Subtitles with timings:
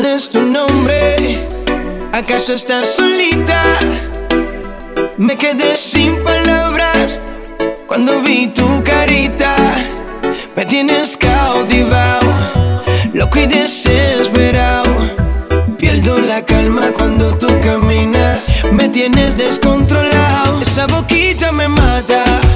[0.00, 1.40] ¿Cuál es tu nombre?
[2.12, 3.60] ¿Acaso estás solita?
[5.16, 7.20] Me quedé sin palabras
[7.88, 9.56] cuando vi tu carita.
[10.54, 12.30] Me tienes cautivado,
[13.12, 14.94] loco y desesperado.
[15.76, 18.44] Pierdo la calma cuando tú caminas.
[18.70, 20.60] Me tienes descontrolado.
[20.60, 22.47] Esa boquita me mata.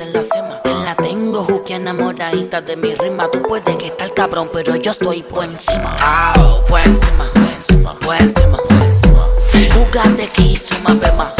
[0.00, 0.60] En la cima.
[0.62, 3.30] Te la tengo, Juki, enamoradita de mi rima.
[3.30, 5.96] Tú puedes que estar cabrón, pero yo estoy por encima.
[6.00, 6.34] Ah,
[6.68, 9.28] por encima, por encima, por encima, por encima.
[10.34, 11.32] Que suma bema.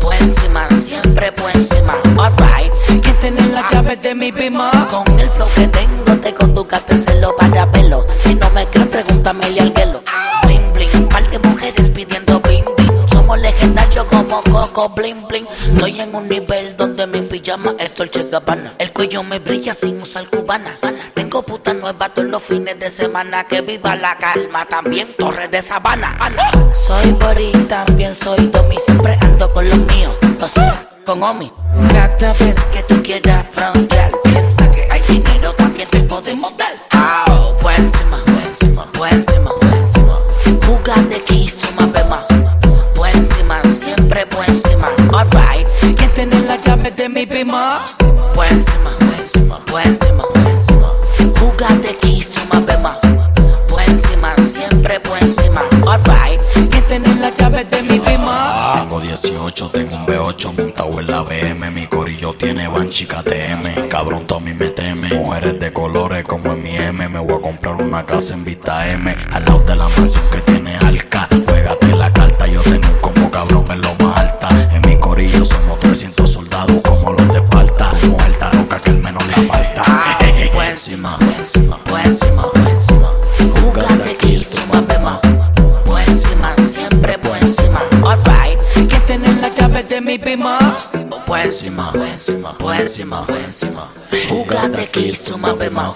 [0.00, 1.94] Por encima, siempre por encima.
[2.18, 4.70] Alright, ¿Quién tiene las llaves de mi bima?
[4.90, 8.06] con el flow que tengo te conduzcaste en celo para pelo.
[8.18, 10.02] Si no me crees, pregúntame al guelo.
[10.44, 13.08] Bling bling, par de mujeres pidiendo bling bling.
[13.08, 15.46] Somos legendarios como Coco bling bling.
[15.74, 16.63] Estoy en un nivel
[19.14, 20.76] Cuello me brilla sin usar cubana.
[21.14, 23.44] Tengo puta nueva todos los fines de semana.
[23.44, 26.18] Que viva la calma, también Torres de Sabana.
[26.74, 28.76] Soy Bori, también soy Domi.
[28.76, 31.52] Siempre ando con los míos, o sea, con Omi.
[31.92, 34.10] Cada vez que tú quieras frontear,
[62.94, 63.88] Banshee KTM.
[63.88, 65.08] Cabrón, Tommy me teme.
[65.08, 67.08] Mujeres de colores como en mi M.
[67.08, 69.12] Me voy a comprar una casa en Vista M.
[69.32, 70.63] Al lado de la mansión que tiene
[92.28, 93.92] encima, por encima, por encima.
[94.30, 95.92] Jugate que suma bema.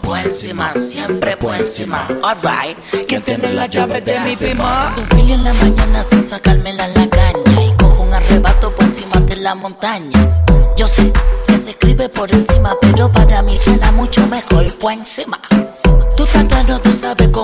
[0.00, 2.08] Por encima, siempre por encima.
[2.22, 4.94] Alright, ¿Quién tiene las llaves de mi bima?
[4.96, 8.84] un fili en la mañana sin sacármela en la caña y cojo un arrebato por
[8.84, 10.42] encima de la montaña.
[10.76, 11.12] Yo sé
[11.46, 15.38] que se escribe por encima, pero para mí suena mucho mejor por encima.
[16.16, 17.37] Tú estás claro, tú sabes cómo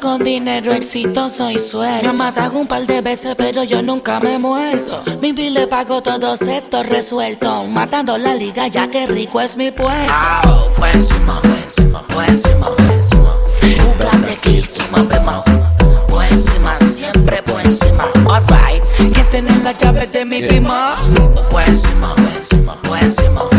[0.00, 2.02] con dinero exitoso y suerte.
[2.02, 5.02] Me han matado un par de veces, pero yo nunca me he muerto.
[5.20, 7.68] Mi bill le pago todos estos resueltos.
[7.68, 9.70] Matando la liga, ya que rico es mi
[11.40, 13.36] por encima, por encima, por encima.
[13.60, 15.44] Jugate que suma bema.
[16.08, 18.04] Por encima, siempre encima.
[18.28, 20.96] Alright, ¿Quién tiene las llaves de mi bima?
[21.50, 22.14] por encima,
[22.82, 23.49] por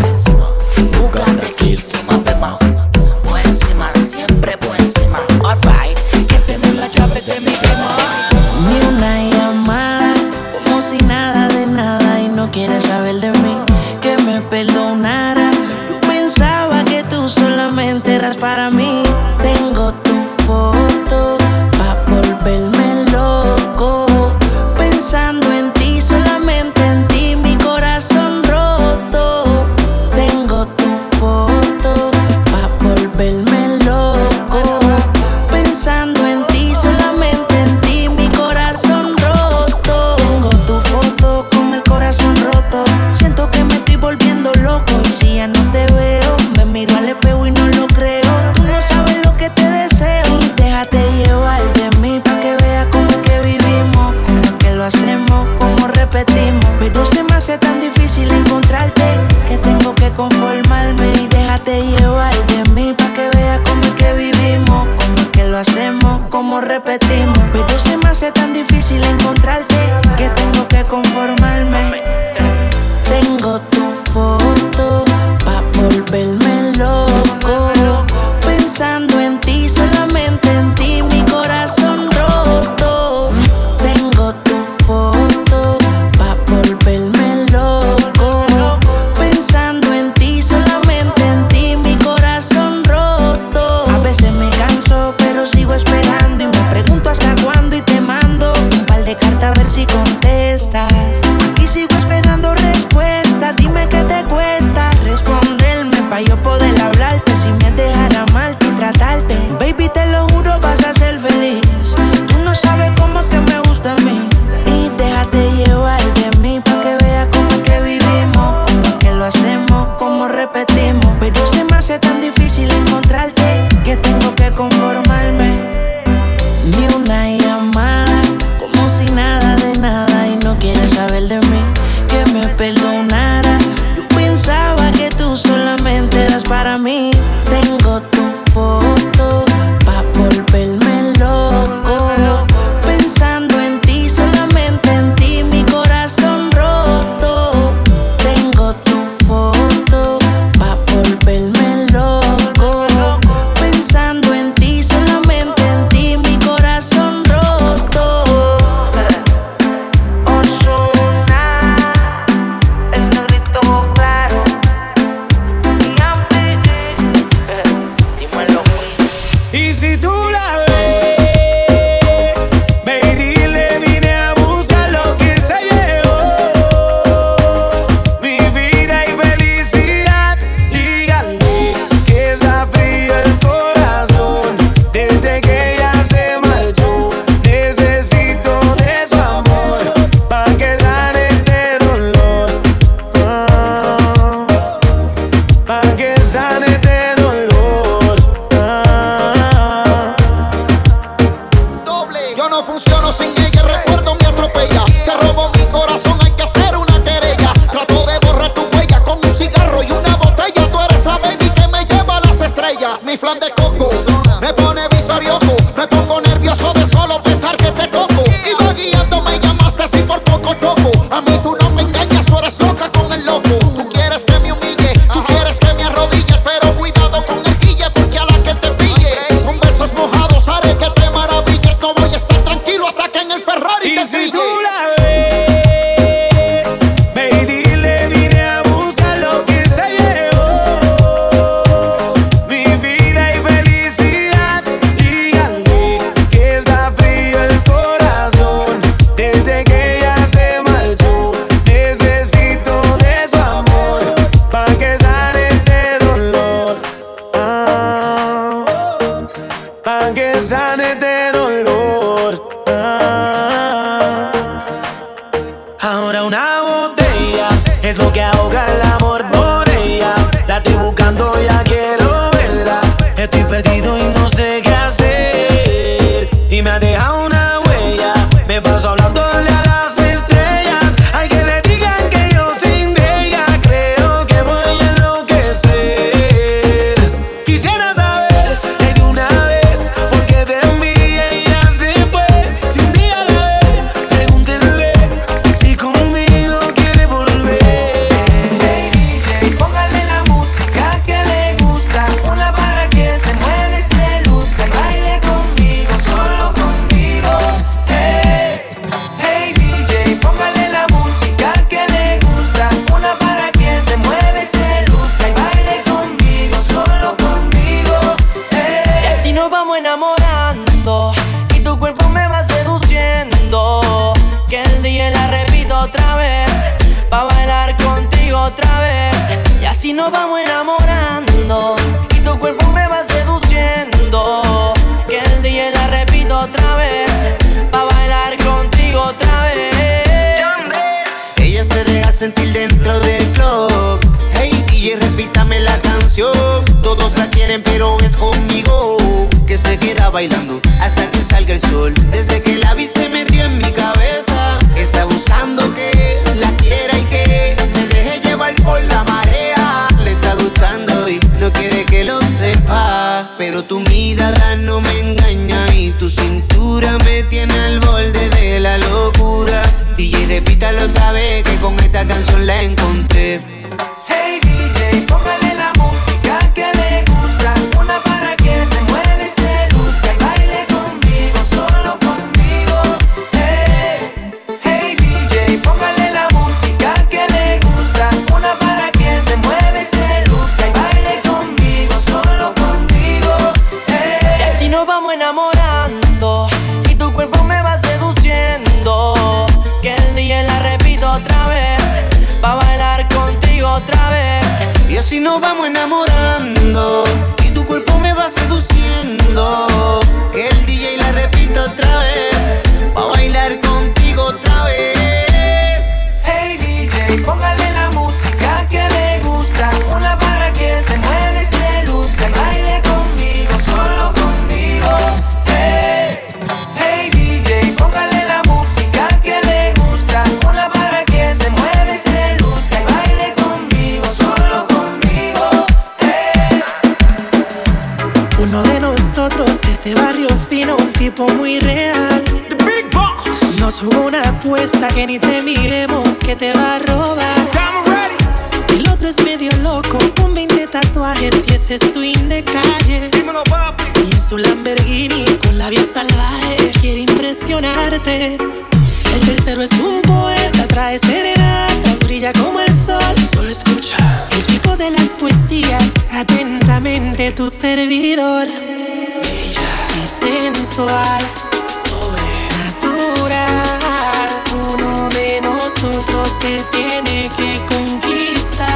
[476.32, 478.70] más te tiene que conquistar.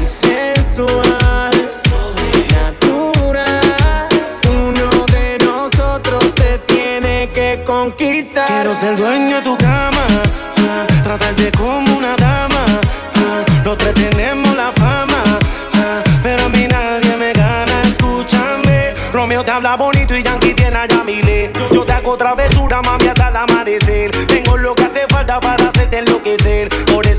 [0.00, 1.68] Y sensual,
[2.50, 4.08] natural,
[4.50, 8.46] uno de nosotros te tiene que conquistar.
[8.46, 9.71] Quiero ser dueño de tu casa.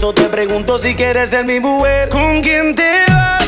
[0.04, 2.10] eso te pregunto si quieres ser mi mujer.
[2.10, 3.43] ¿Con quién te vas?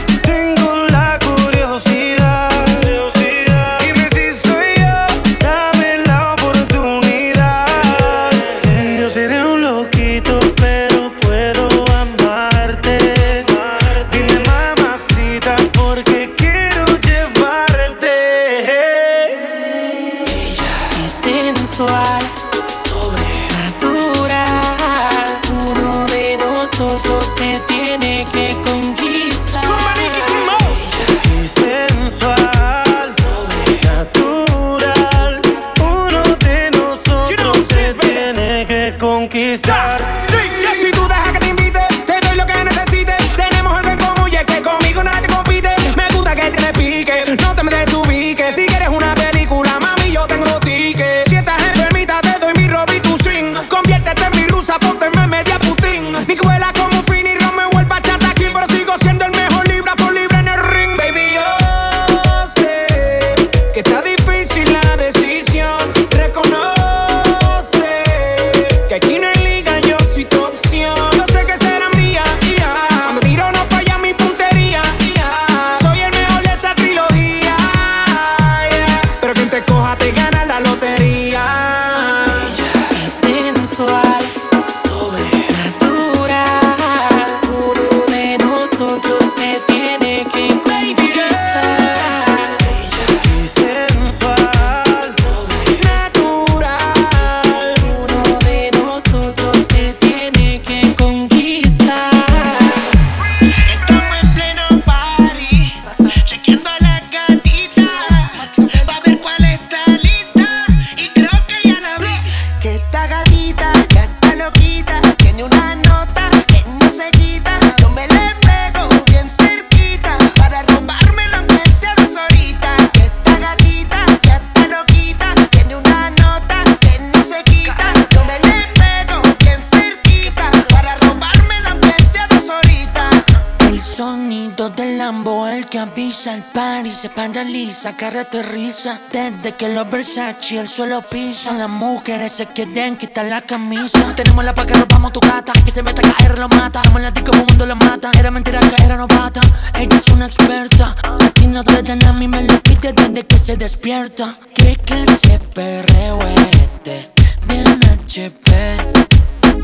[137.95, 138.99] la cara aterriza.
[139.12, 144.13] Desde que los Versace el suelo pisan, las mujeres se quieren quitar la camisa.
[144.15, 145.53] Tenemos la pa paca, robamos tu gata.
[145.63, 146.81] Que se meta caer lo mata.
[146.88, 148.12] Como la disco, mundo la mata.
[148.17, 149.41] Era mentira que era novata.
[149.75, 150.95] Ella es una experta.
[151.03, 154.36] A ti no te dan a mí, me lo quite desde que se despierta.
[154.53, 157.12] ¿Qué clase perreo es este?
[157.47, 158.77] Bien HP.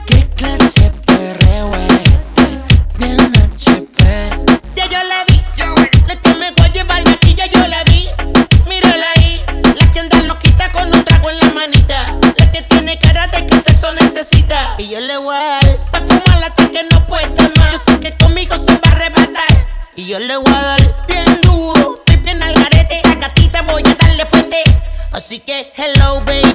[0.05, 2.97] ¿Qué clase perreo es este?
[2.97, 3.30] Bien
[20.11, 22.03] yo le voy a dar bien duro.
[22.05, 24.61] Estoy bien al garete, a gatita voy a darle fuerte.
[25.13, 26.50] Así que hello, baby.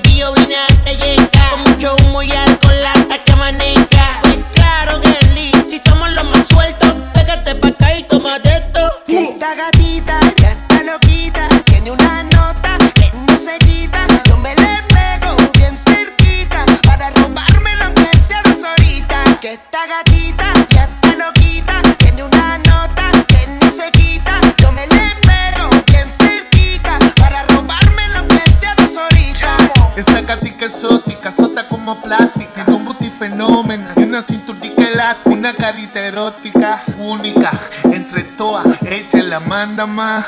[39.77, 40.25] 的吗？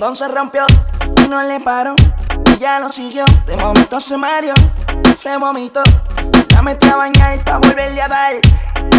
[0.00, 0.64] Condón se rompió
[1.22, 1.94] y no le paró.
[2.56, 4.54] Ella lo siguió, de momento se mareó,
[5.14, 5.82] se vomitó.
[6.54, 8.32] La metí a bañar pa' volverle a dar.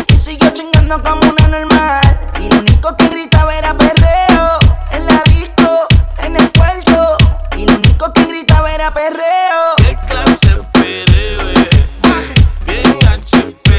[0.10, 2.04] Y siguió chingando como una normal.
[2.40, 4.60] Y lo único que gritaba era perreo.
[4.92, 5.88] En la disco,
[6.20, 7.18] en el cuarto.
[7.58, 9.78] Y lo único que gritaba era perreo.
[9.78, 11.82] ¿Qué clase de perreo este?
[12.68, 13.72] Bien HP.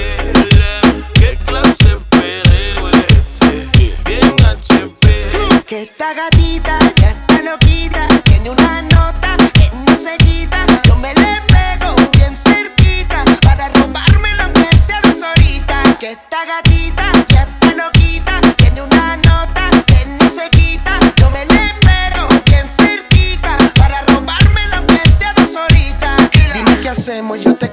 [1.15, 3.69] ¿Qué clase de perreo este?
[4.07, 5.65] Bien HP.
[5.69, 6.42] Que está gatito.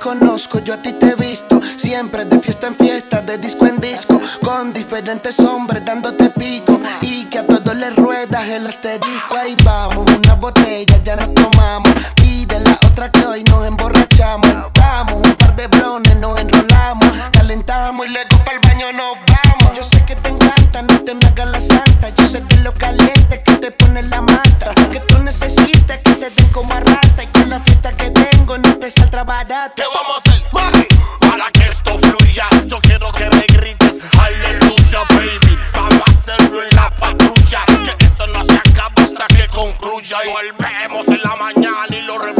[0.10, 1.62] conozco, yo a ti te he visto.
[1.62, 4.19] Siempre de fiesta en fiesta, de disco en disco.
[4.43, 6.80] Con diferentes hombres dándote pico.
[7.02, 9.36] Y que a todos les ruedas el asterisco.
[9.38, 11.38] Ahí vamos, una botella, ya no
[40.10, 40.15] DJ.
[40.34, 42.38] Volvemos en la mañana y lo repetimos.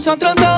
[0.00, 0.49] concentrando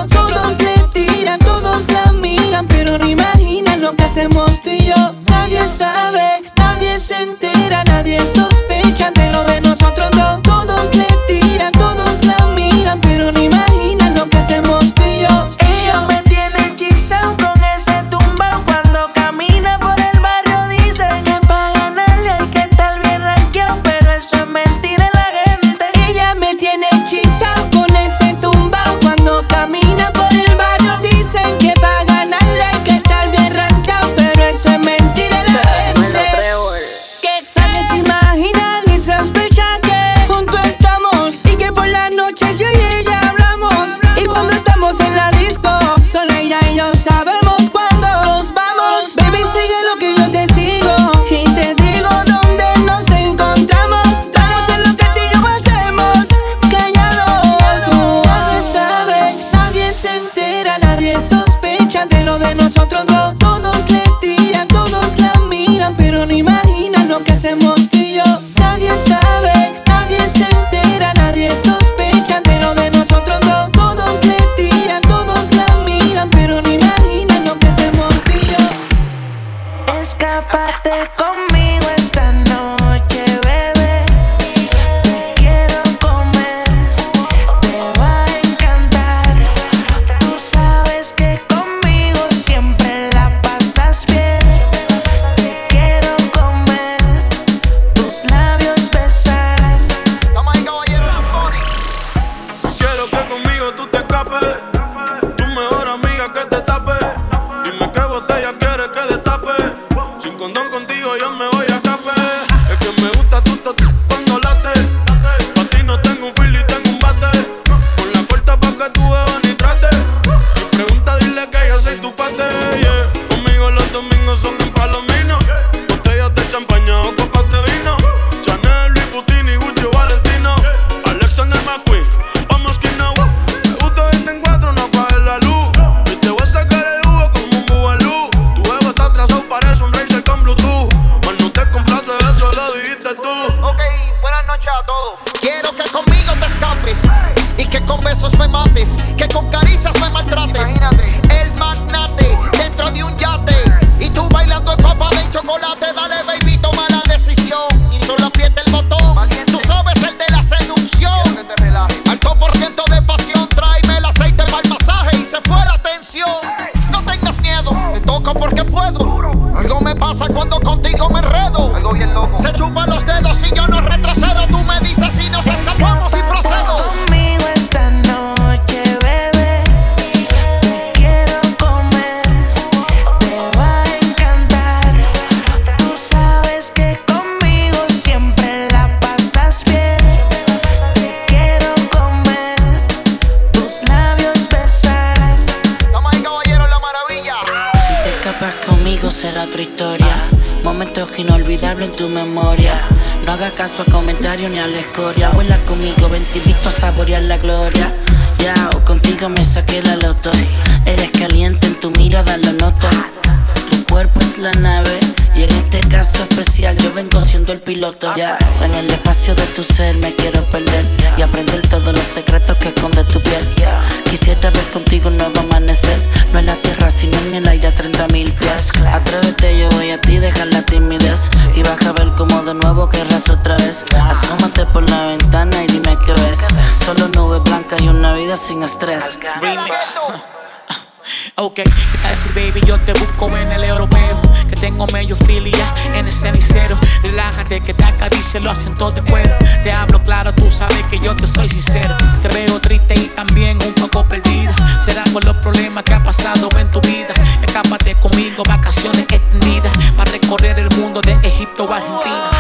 [242.02, 244.20] Sassy baby, yo te busco en el europeo.
[244.48, 246.76] Que tengo medio filia en el cenicero.
[247.02, 249.34] Relájate que te lo hacen acentos de cuero.
[249.62, 251.96] Te hablo claro, tú sabes que yo te soy sincero.
[252.22, 254.52] Te veo triste y también un poco perdida.
[254.84, 257.14] Será con los problemas que ha pasado en tu vida.
[257.46, 259.72] Escápate conmigo, vacaciones extendidas.
[259.96, 262.30] Para recorrer el mundo de Egipto a Argentina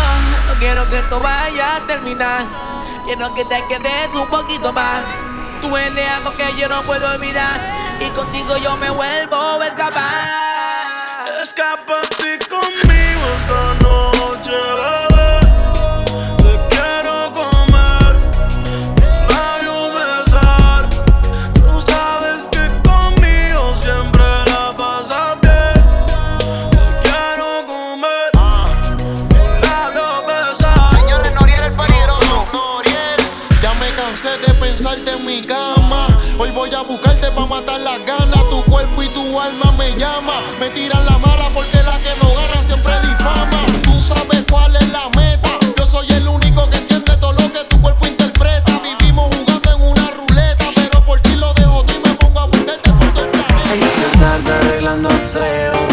[0.62, 2.44] quiero que esto vaya a terminar.
[3.04, 5.02] Quiero que te quedes un poquito más.
[5.60, 7.58] Tú eres algo que yo no puedo olvidar.
[8.00, 11.26] Y contigo yo me vuelvo a escapar.
[11.42, 13.01] Escápate conmigo.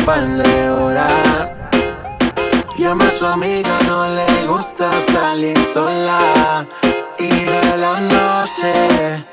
[0.10, 1.52] par de horas.
[2.80, 6.66] Llama a su amiga, no le gusta salir sola.
[7.20, 9.26] Y de la noche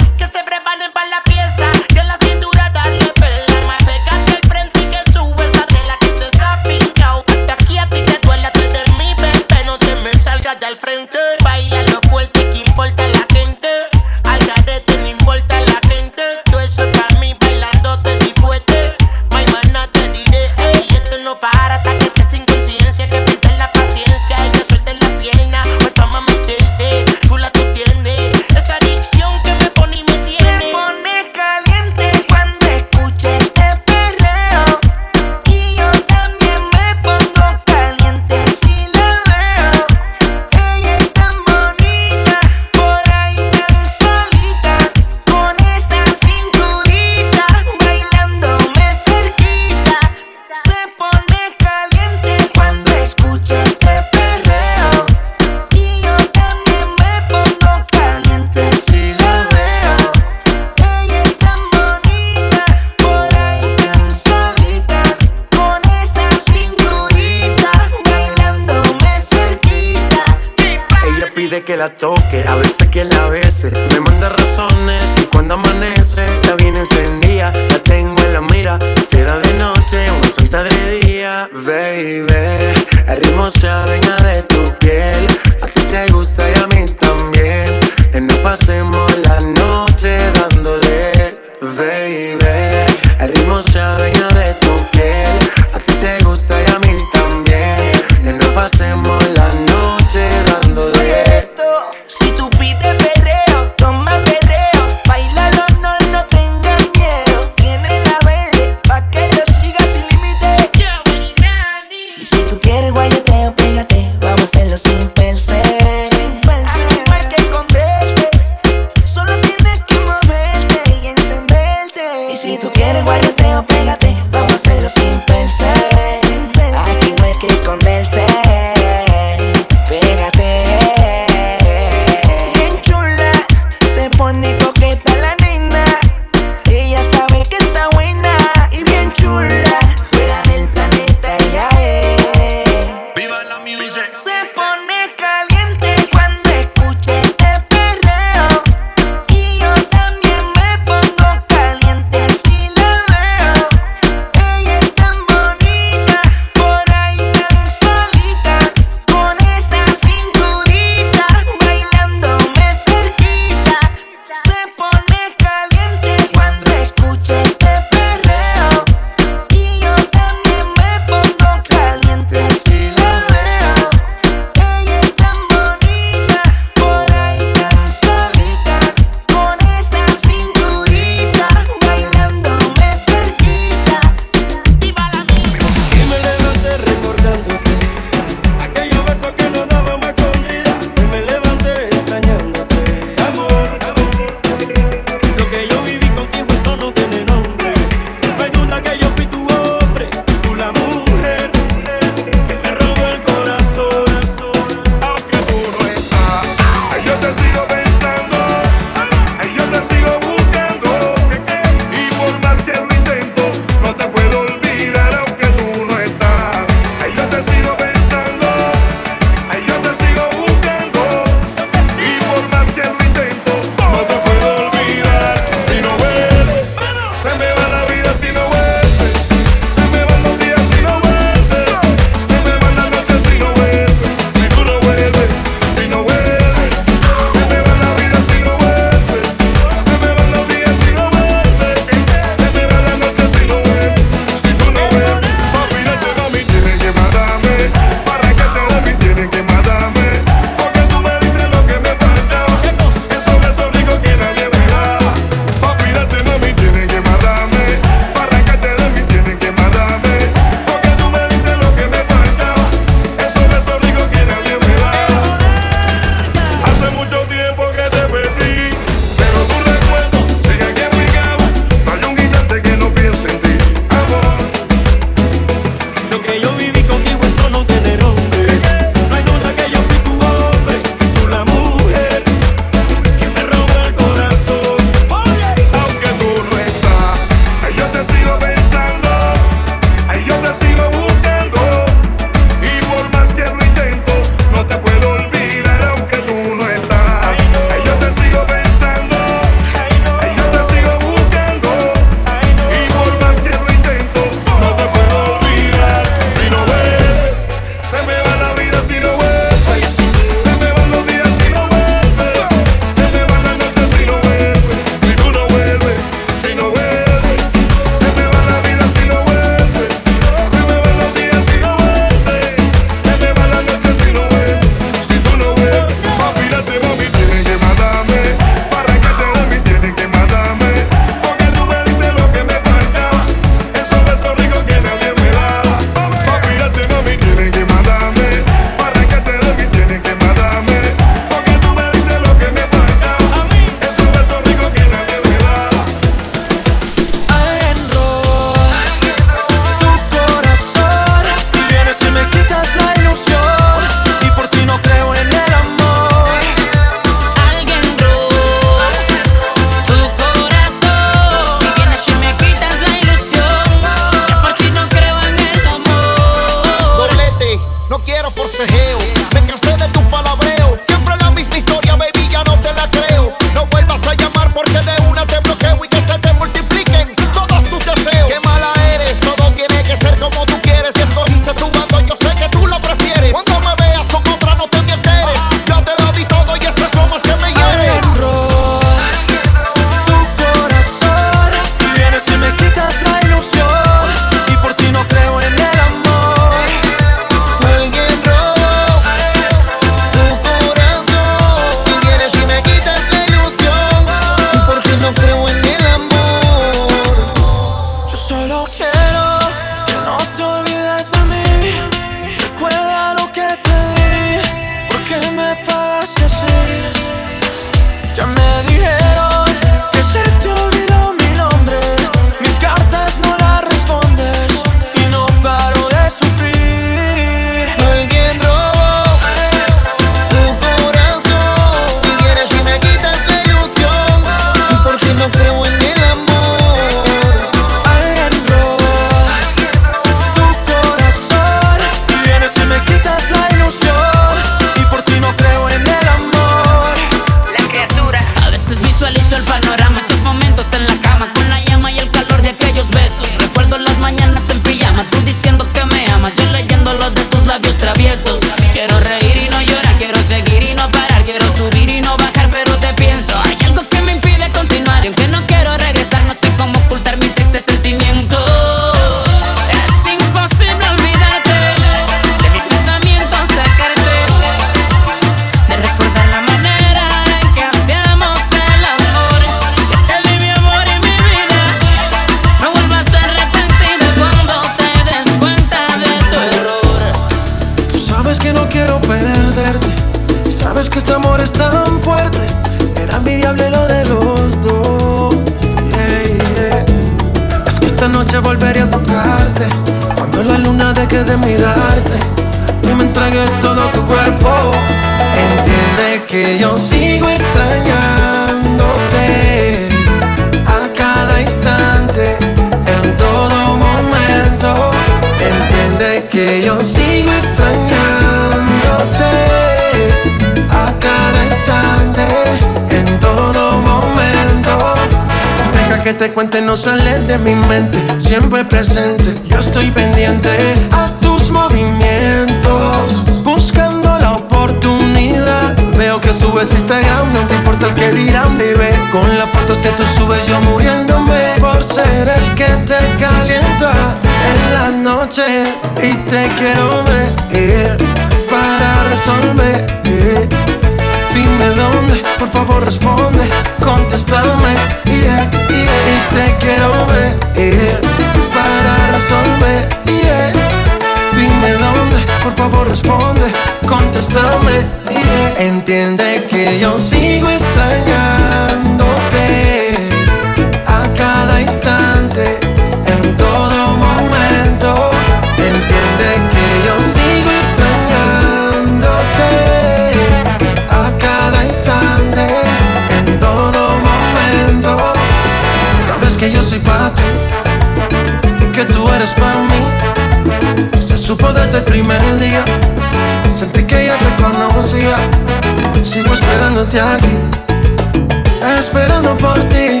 [598.78, 600.00] esperando por ti.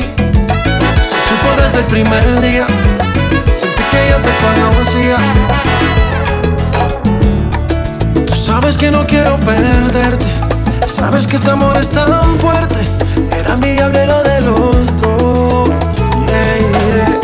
[1.02, 2.66] Se supo desde el primer día,
[3.54, 5.16] sentí que yo te conocía.
[8.26, 10.26] Tú sabes que no quiero perderte,
[10.86, 12.88] sabes que este amor es tan fuerte.
[13.30, 15.68] Era mi diablero de los dos.
[16.26, 17.20] Yeah, yeah.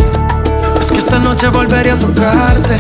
[0.81, 2.77] Es que esta noche volveré a tocarte,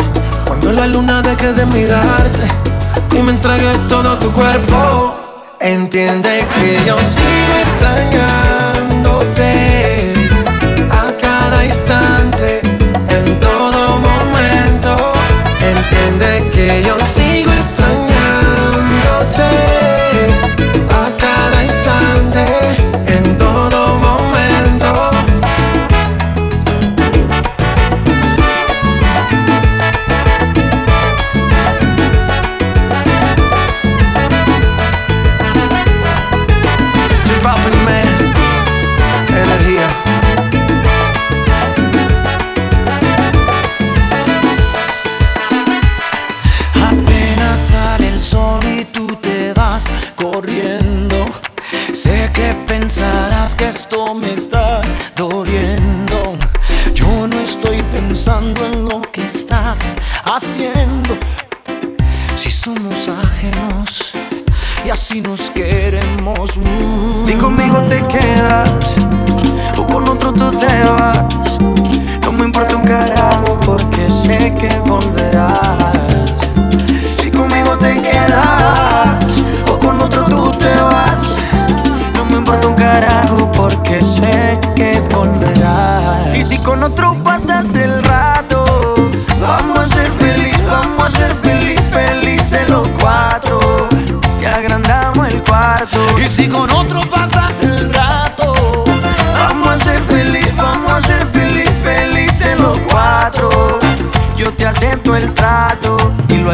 [0.46, 2.48] cuando la luna deje de mirarte
[3.16, 5.21] y me entregues todo tu cuerpo.
[5.64, 8.61] Entiende que yo sigo extrañando.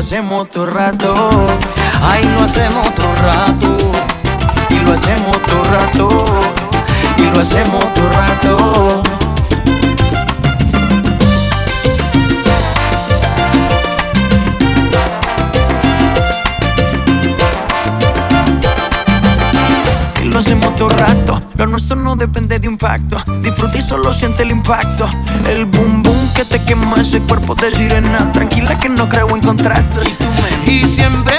[0.08, 1.14] hacemos otro rato.
[2.00, 3.76] Ay, lo hacemos otro rato.
[4.70, 6.24] Y lo hacemos otro rato.
[7.18, 8.87] Y lo hacemos otro rato.
[22.78, 23.18] impacto.
[23.40, 25.08] Disfruta y solo siente el impacto.
[25.48, 28.30] El boom boom que te quema ese cuerpo de sirena.
[28.32, 30.04] Tranquila que no creo en contratos.
[30.64, 31.37] Y siempre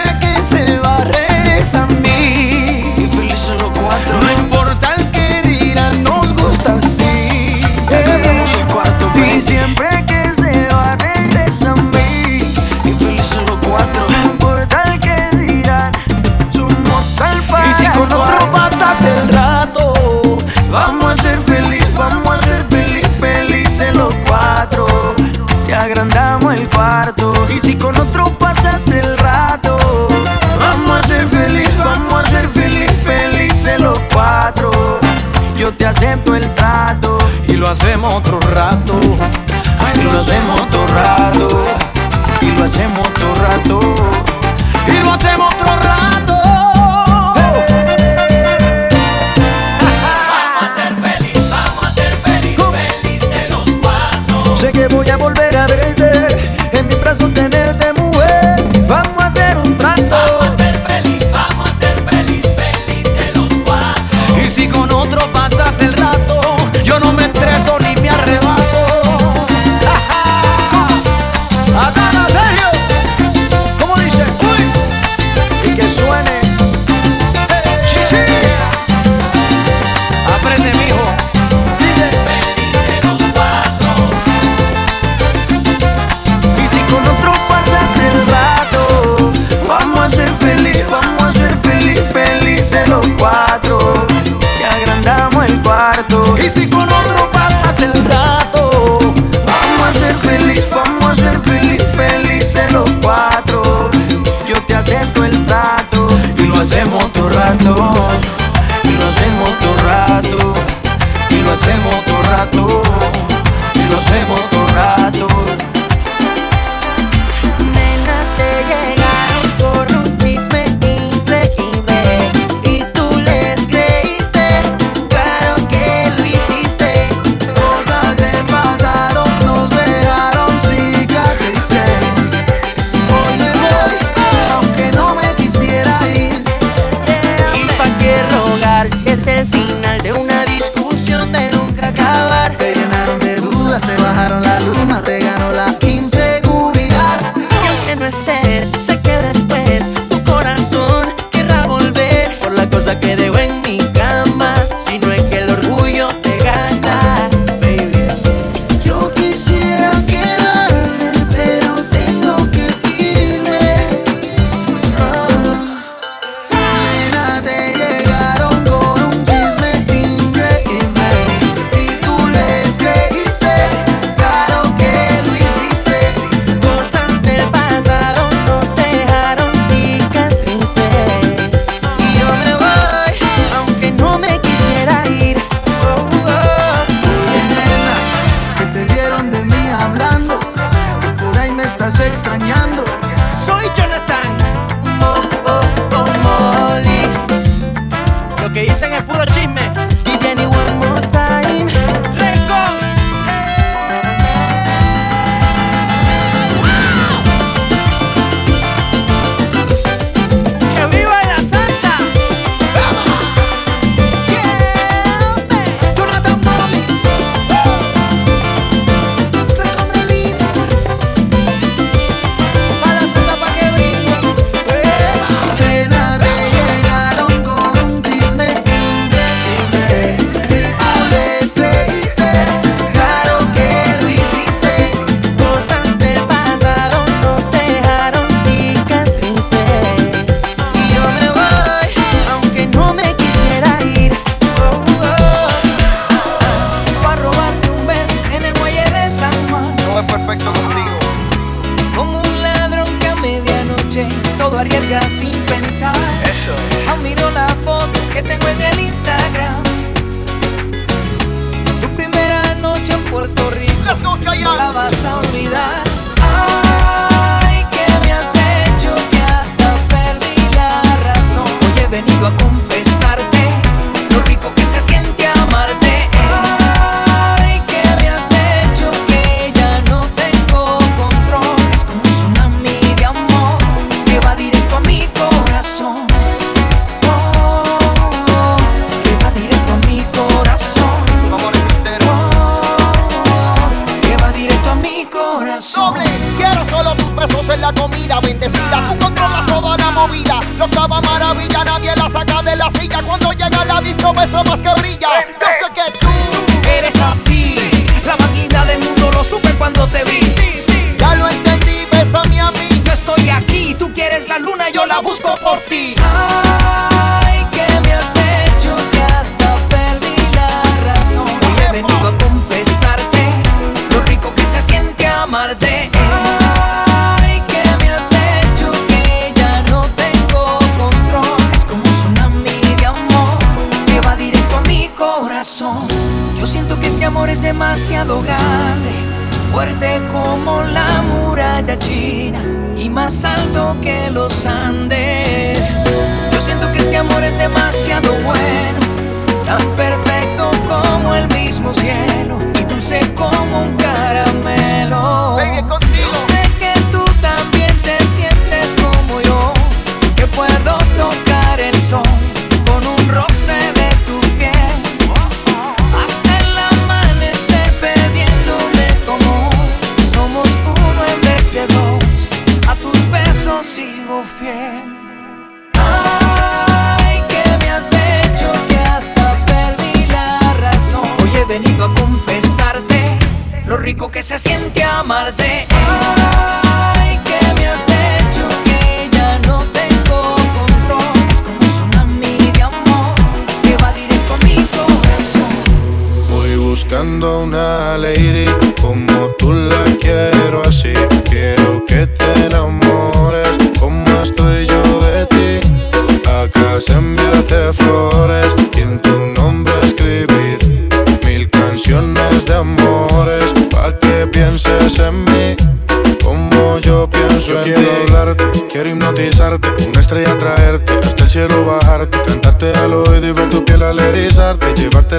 [27.70, 29.78] Si con otro pasas el rato,
[30.59, 34.72] vamos a ser feliz, vamos a ser feliz, felices los cuatro.
[35.55, 38.99] Yo te acepto el trato y lo hacemos otro rato.
[39.93, 41.63] Y lo hacemos otro rato
[42.41, 43.91] y lo hacemos otro rato.
[44.97, 45.24] Vamos
[50.63, 52.57] a ser feliz, vamos a ser feliz,
[53.03, 54.57] felices los cuatro.
[54.57, 55.09] Sé que voy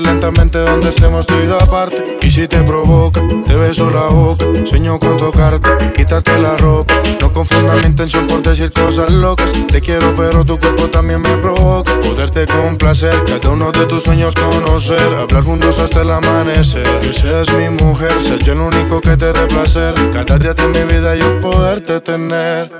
[0.01, 2.19] lentamente donde estemos tú y aparte.
[2.23, 4.45] Y si te provoca, te beso la boca.
[4.65, 6.95] Sueño con tocarte, quítate la ropa.
[7.21, 9.53] No confundas mi intención por decir cosas locas.
[9.69, 11.93] Te quiero, pero tu cuerpo también me provoca.
[12.01, 15.15] Poderte complacer, cada uno de tus sueños conocer.
[15.19, 16.85] Hablar juntos hasta el amanecer.
[16.99, 19.95] Que seas mi mujer, ser yo el único que te dé placer.
[20.13, 22.71] Cada día de mi vida yo poderte tener.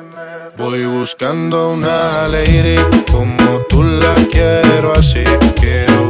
[0.57, 2.77] Voy buscando una lady
[3.11, 5.25] como tú la quiero así.
[5.59, 6.10] Quiero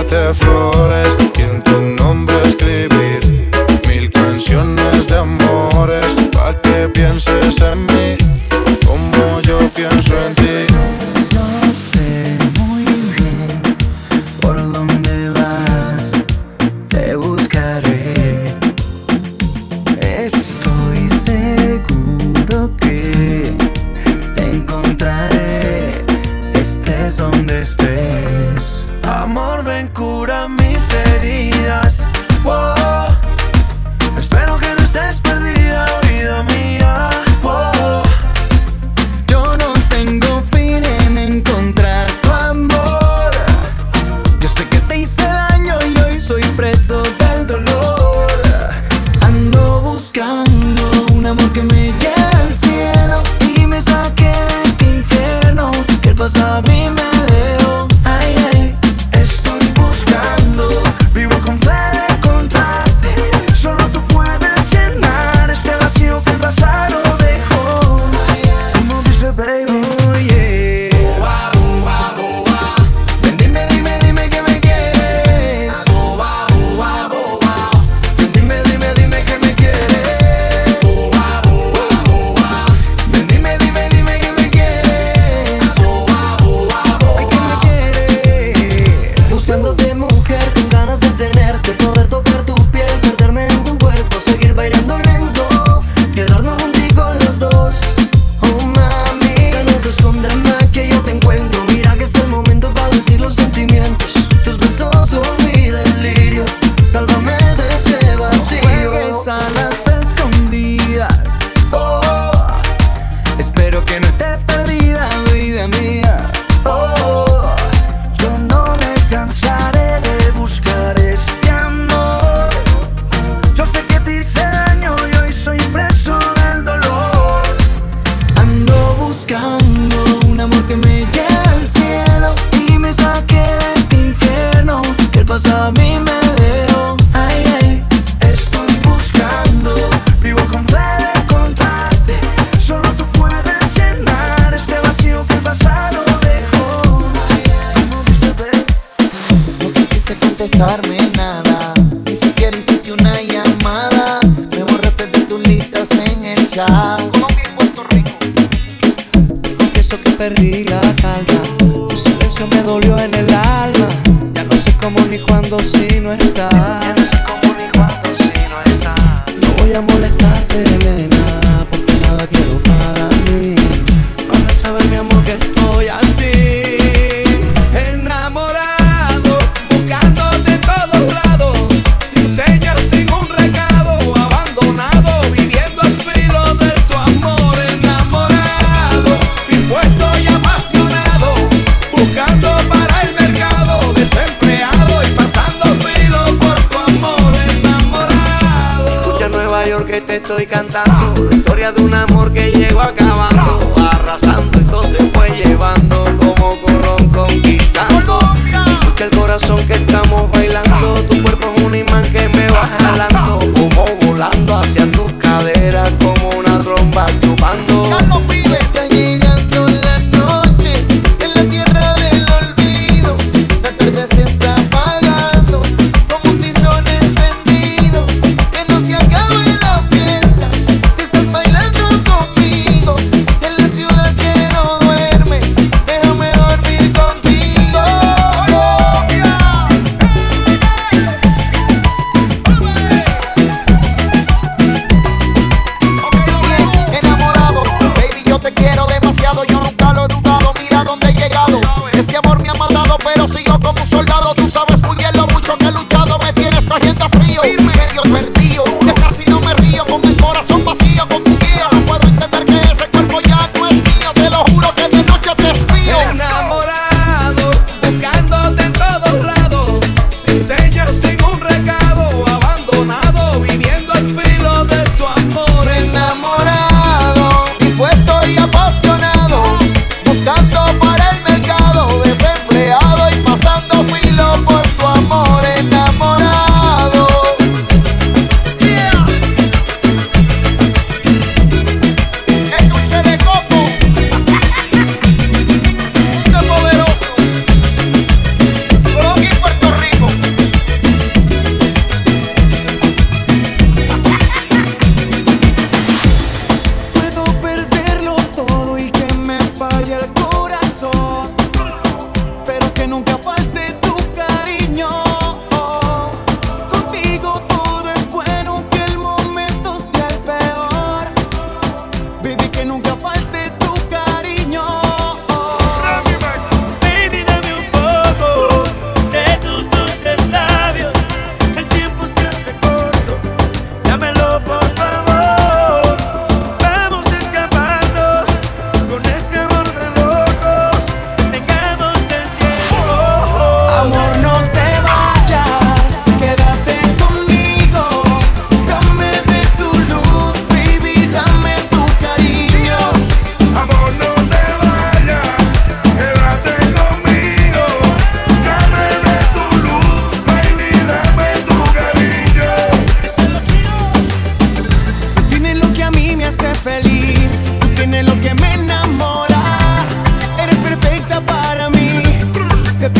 [0.00, 3.48] hacerte flores y en tu nombre escribir
[3.88, 8.16] mil canciones de amores para que pienses en mí
[8.86, 10.09] como yo pienso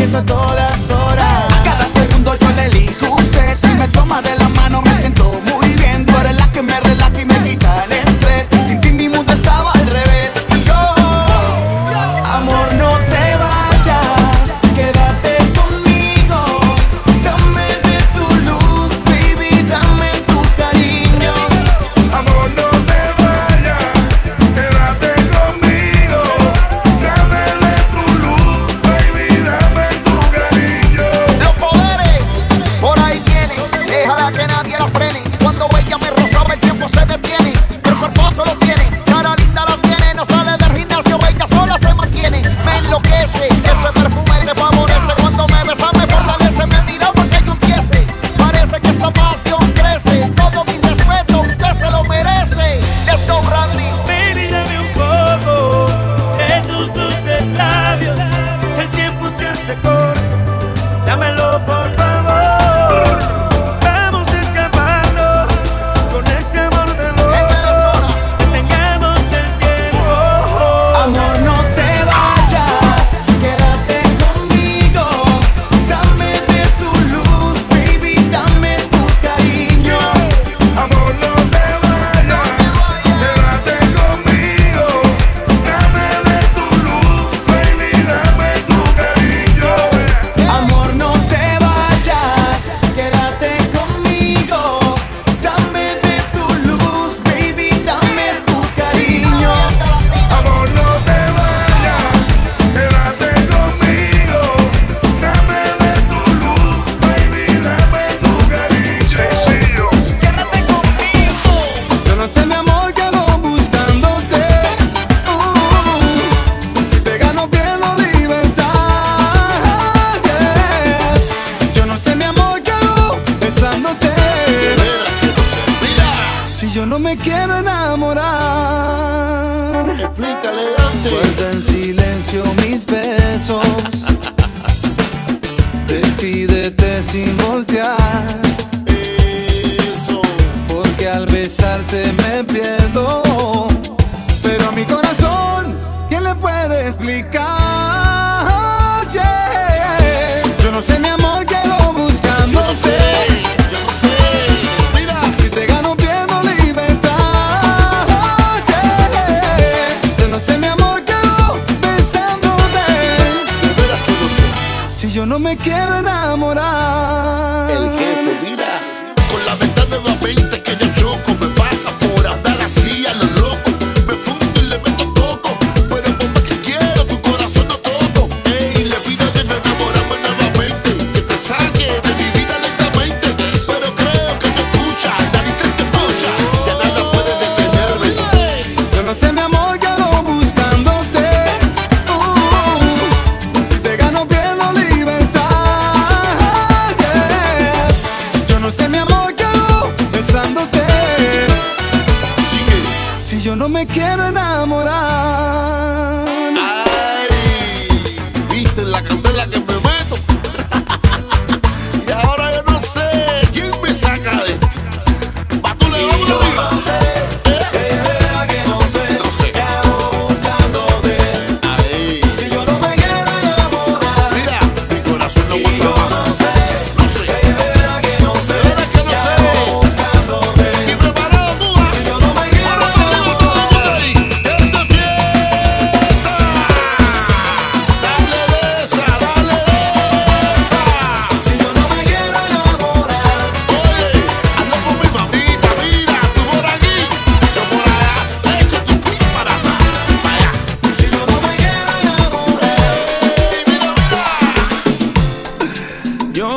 [0.03, 0.90] empieza toda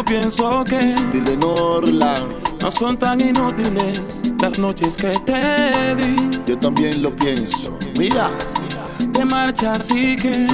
[0.04, 2.14] pienso que Dile Norla
[2.60, 6.16] No son tan inútiles las noches que te di.
[6.46, 8.30] Yo también lo pienso, mira.
[9.10, 10.46] De marchar sí que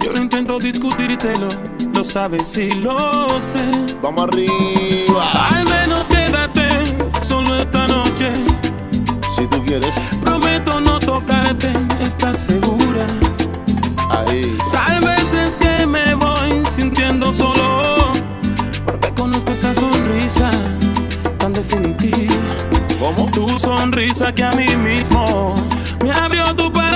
[0.00, 1.48] Yo lo intento discutírtelo
[1.92, 3.70] Lo sabes y lo sé.
[4.02, 5.48] Vamos arriba.
[5.50, 6.68] Al menos quédate
[7.22, 8.32] solo esta noche.
[9.36, 9.94] Si tú quieres.
[10.22, 13.06] Prometo no tocarte, ¿estás segura?
[14.10, 14.56] Ahí.
[19.70, 20.50] esa sonrisa
[21.38, 22.34] tan definitiva.
[22.98, 23.30] ¿Cómo?
[23.30, 25.54] Tu sonrisa que a mí mismo
[26.02, 26.87] me abrió tu país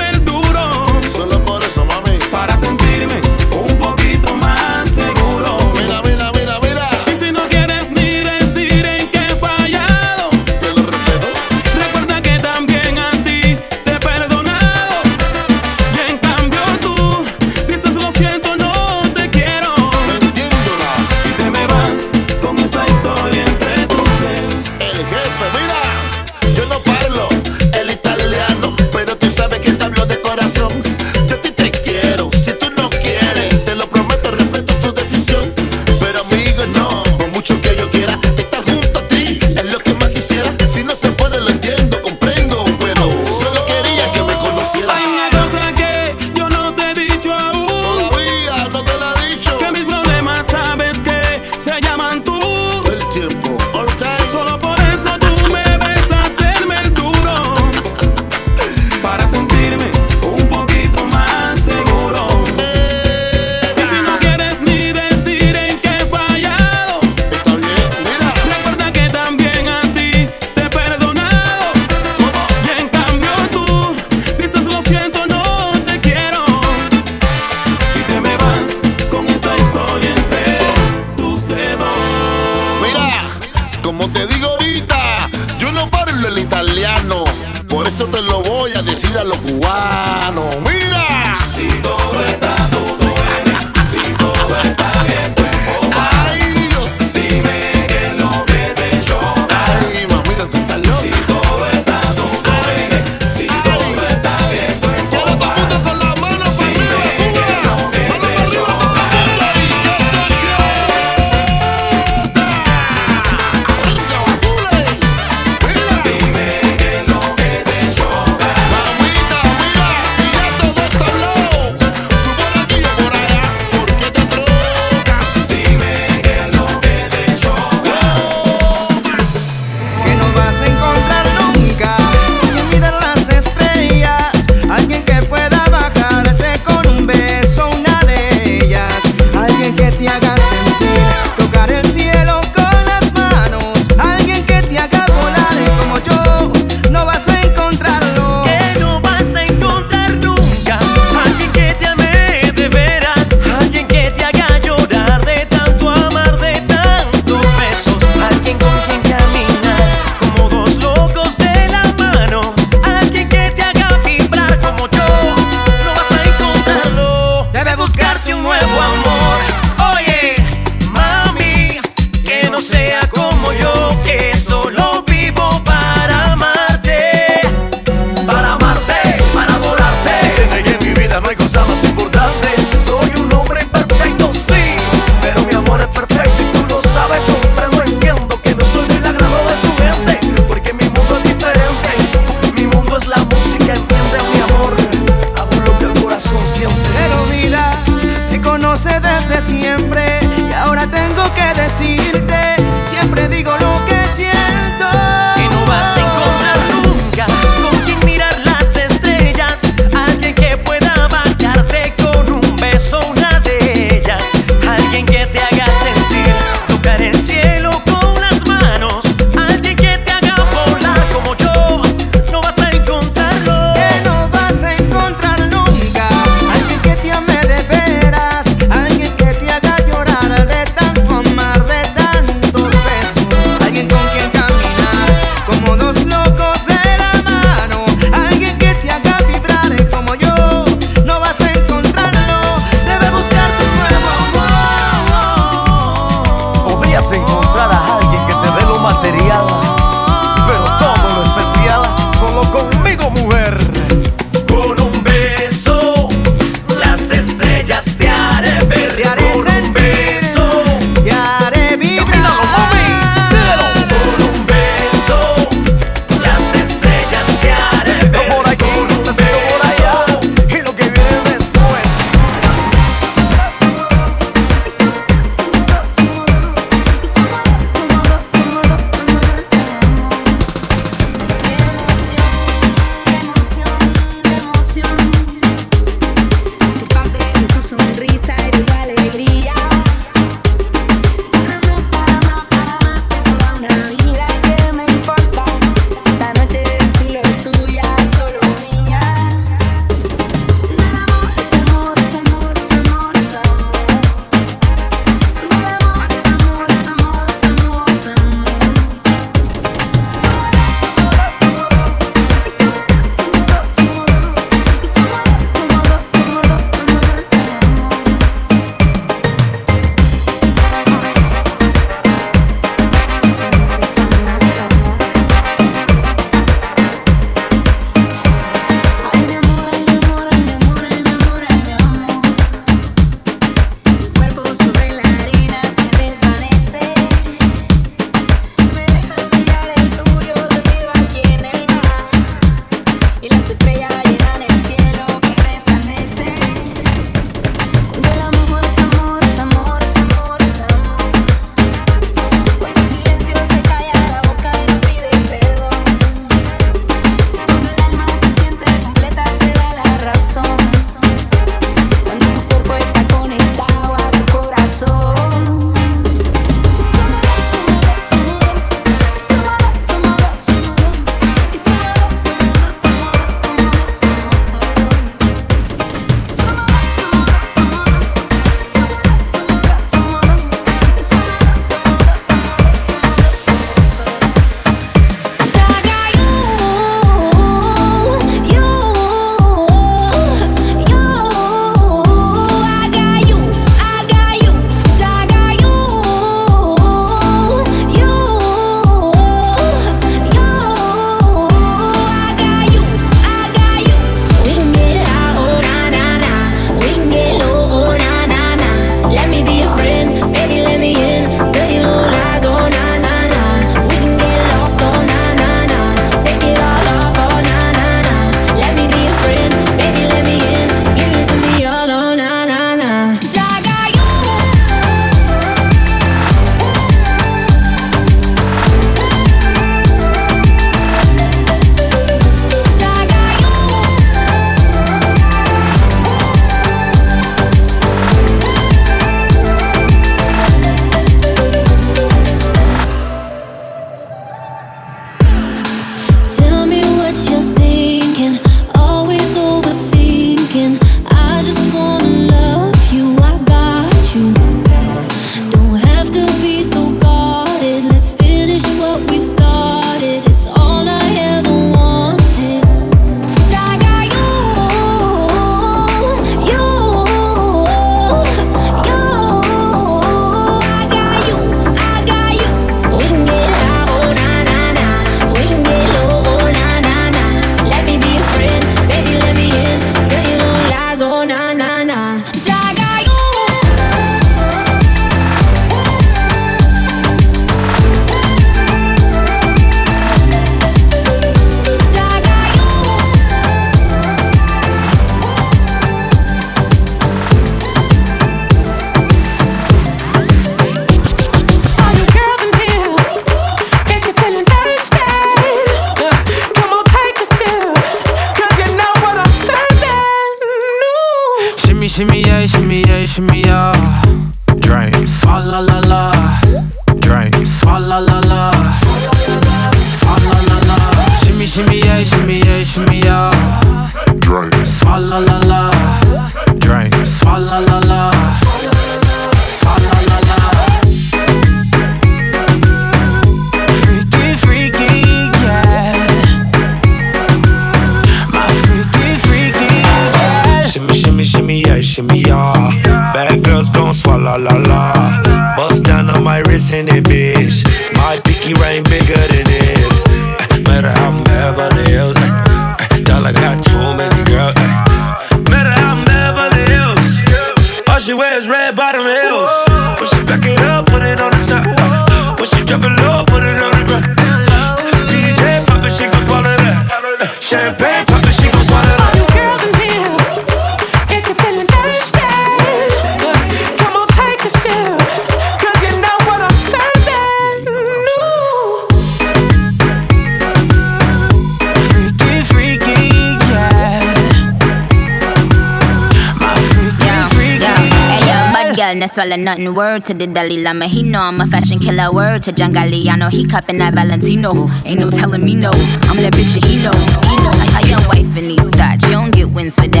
[589.11, 589.73] can't swallow nothing.
[589.73, 592.11] Word to the Dalai Lama, he know I'm a fashion killer.
[592.11, 594.69] Word to John Galliano, he cupping that Valentino.
[594.85, 595.71] Ain't no telling me no,
[596.07, 596.91] I'm that bitch that he know.
[596.93, 600.00] I got young wife in these thoughts, you don't get wins for that.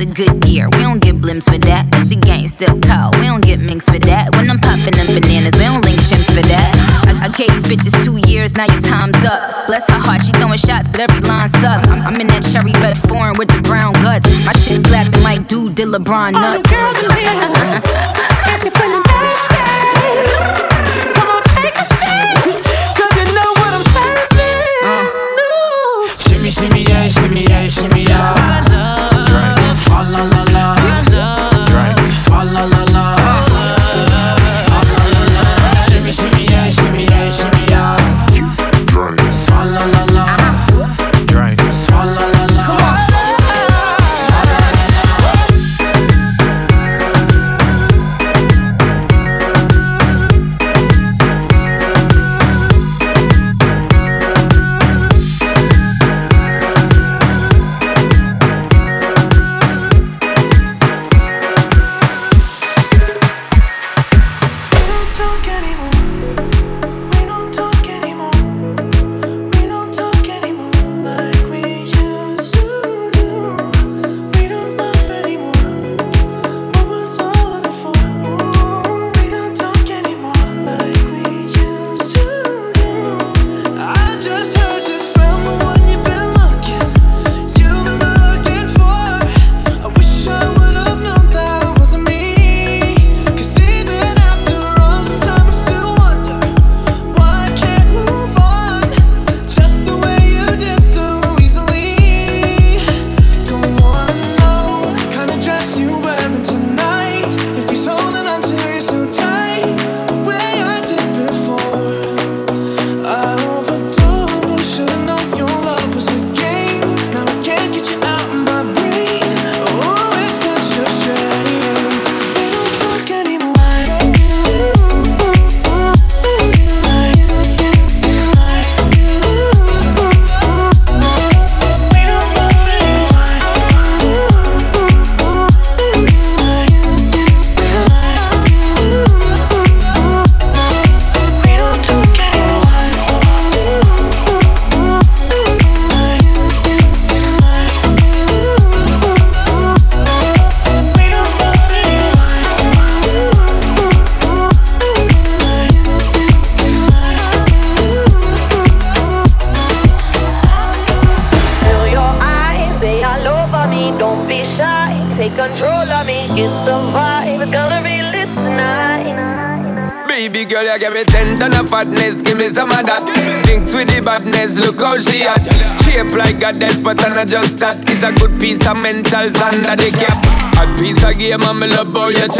[0.00, 0.64] The good year.
[0.72, 1.84] We don't get blimps for that.
[2.08, 3.20] The gang still cold.
[3.20, 4.32] We don't get minks for that.
[4.32, 6.72] When I'm popping them bananas, we don't link shims for that.
[7.04, 9.68] I, I gave these bitches two years, now your time's up.
[9.68, 11.84] Bless her heart, she throwing shots, but every line sucks.
[11.92, 14.24] I'm, I'm in that cherry red foreign with the brown guts.
[14.48, 16.48] My shit slapping like dude did LeBron nuts.
[16.48, 17.12] All the girls in
[18.64, 19.60] you're feeling uh.
[26.48, 28.69] shimmy, yeah, shimmy, yeah, shimmy, yeah.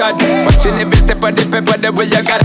[0.00, 0.16] shot.
[0.46, 2.40] Watching every step of the paper, the way you got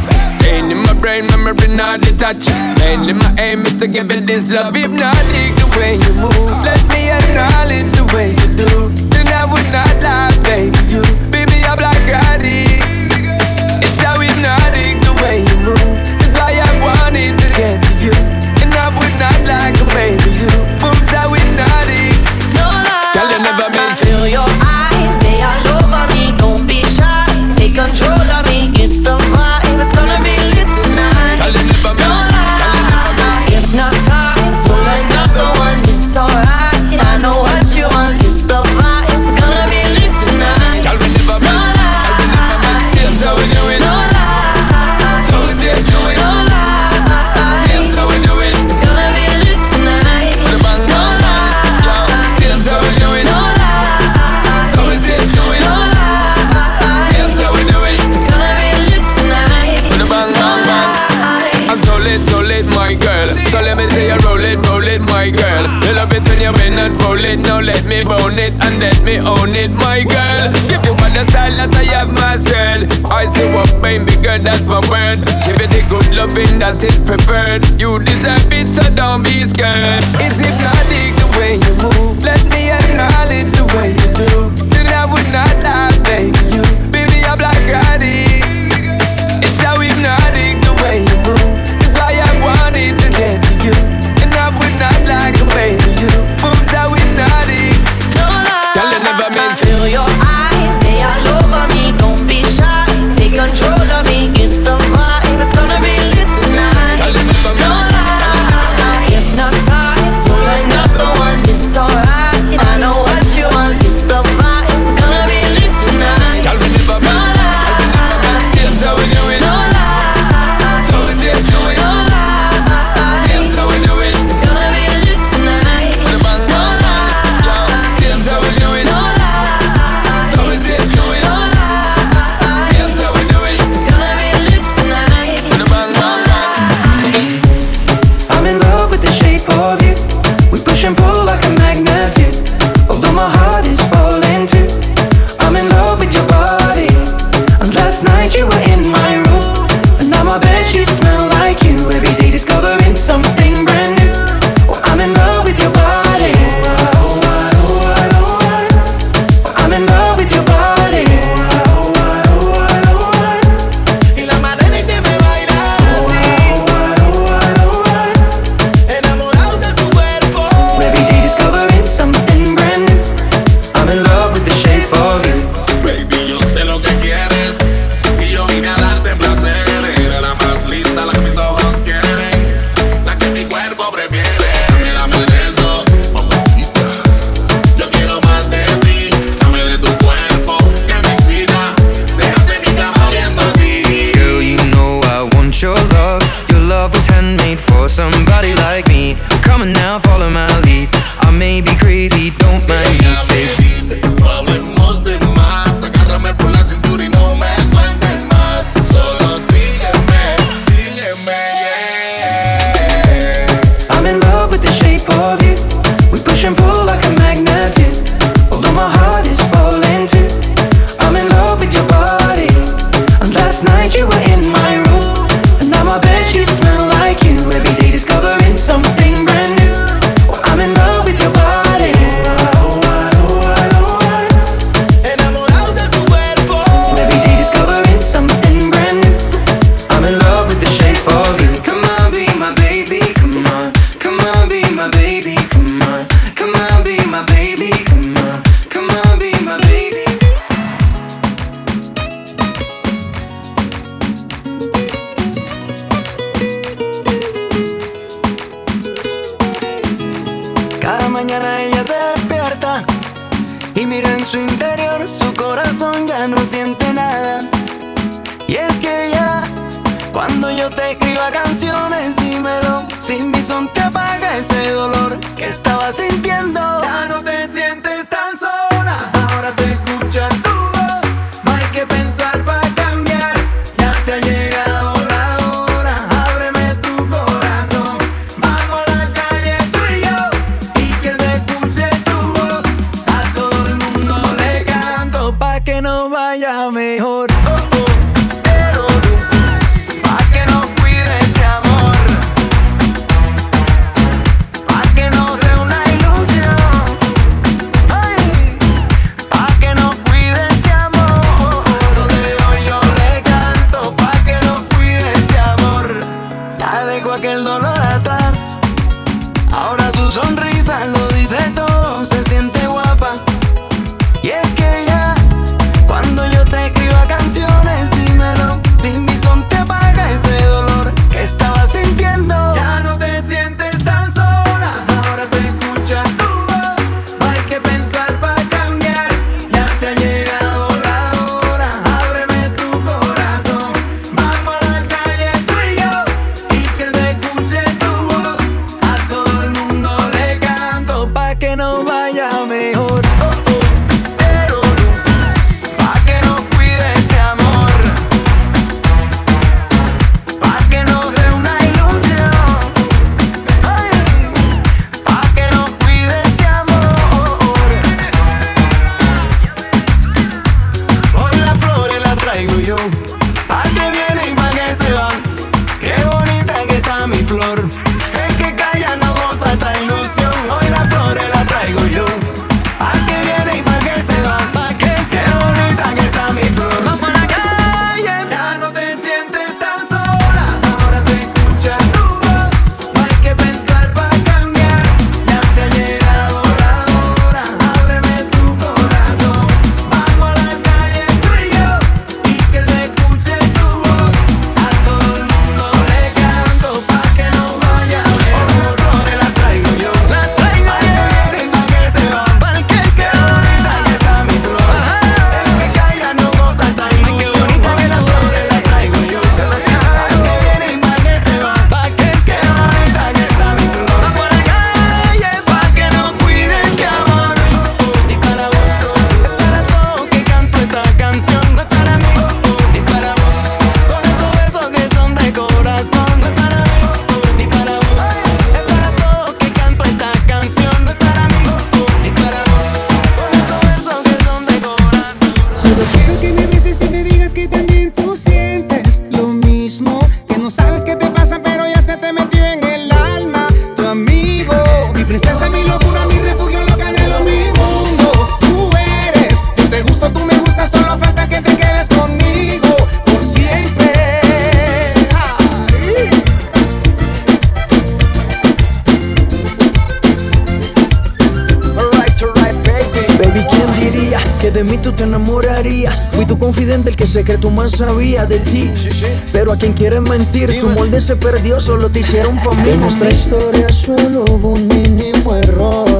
[480.95, 482.73] nadie se perdió, solo te hicieron familia.
[482.73, 485.99] En nuestra historia solo hubo un mínimo error.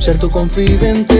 [0.00, 1.15] Ser tu confidente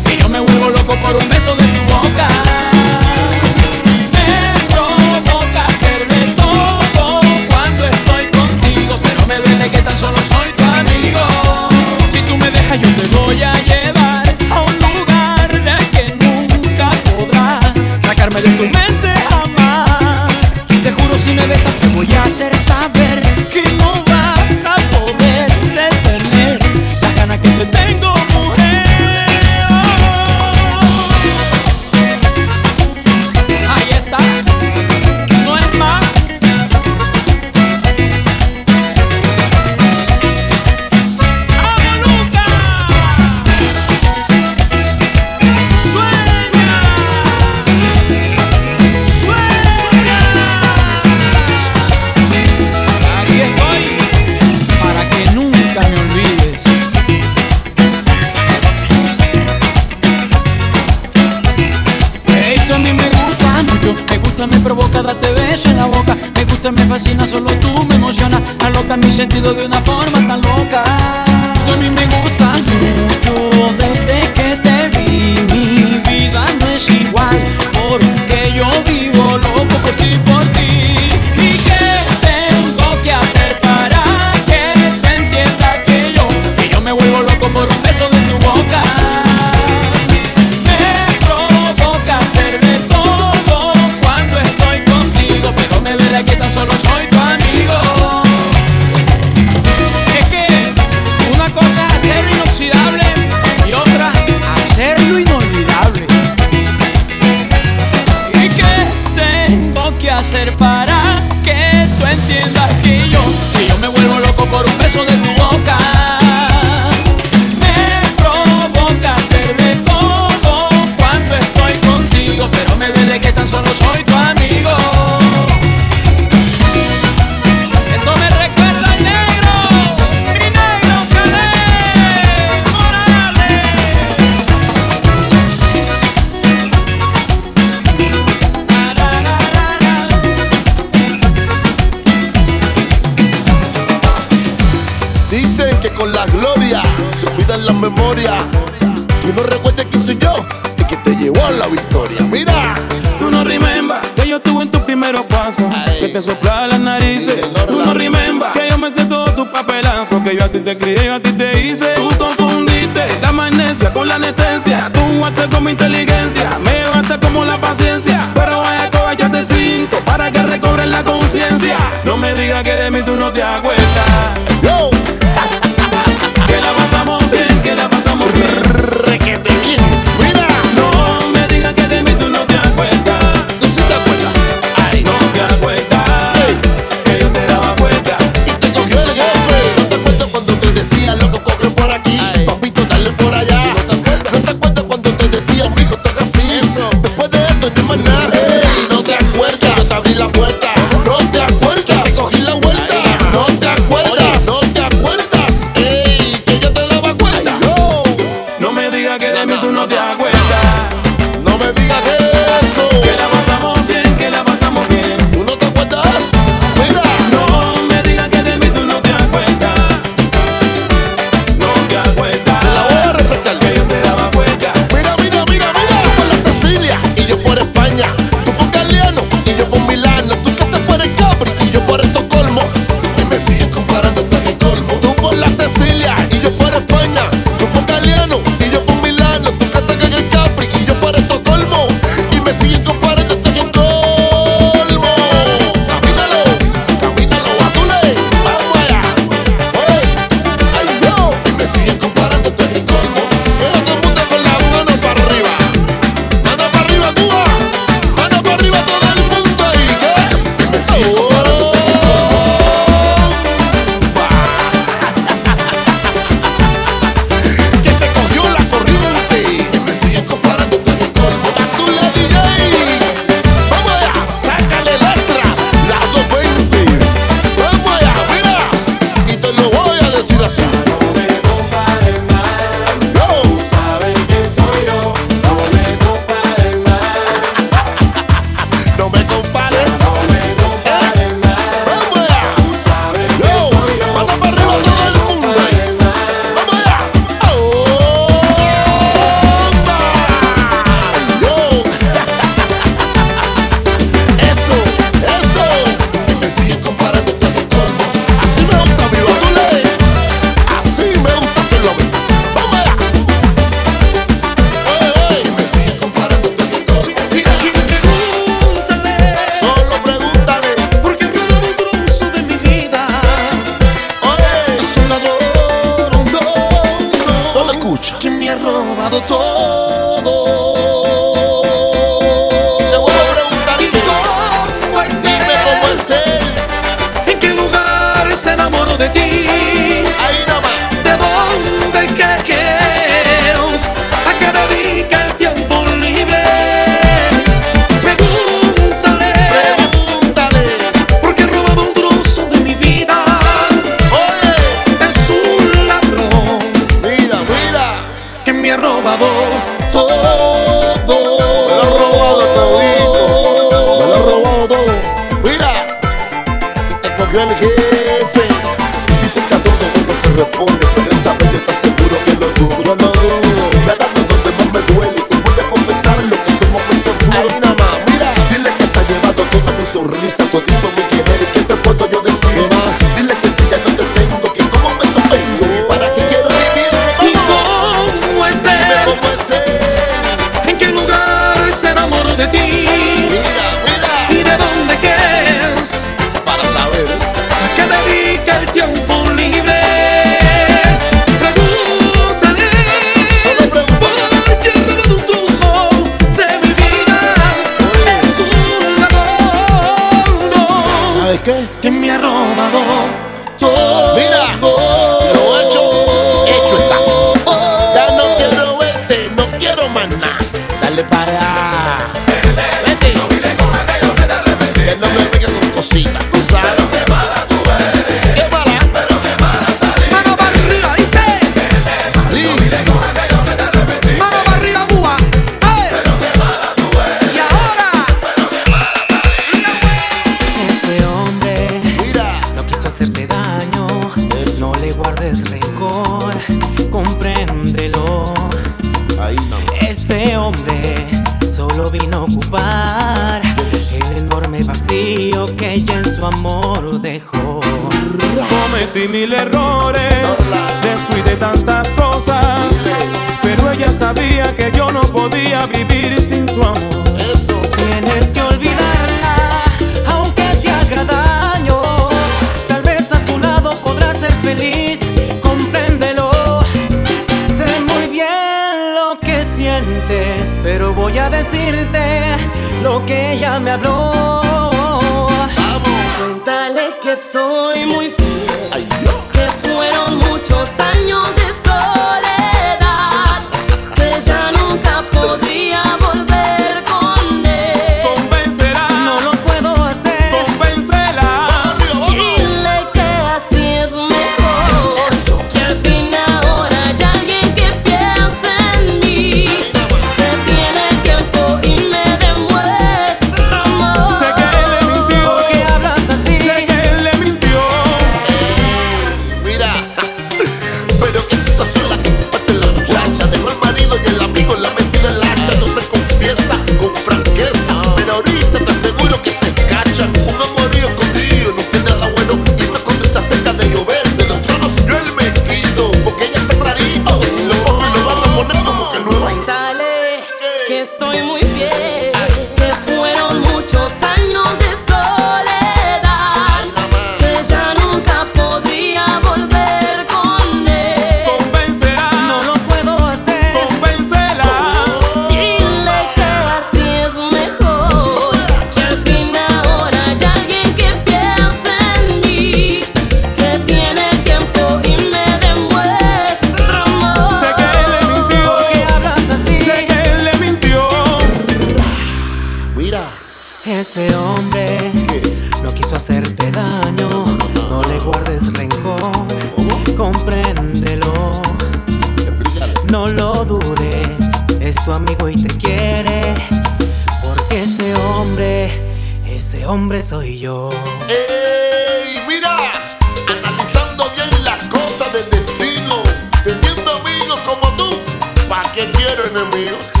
[598.81, 600.00] get geared on the wheels.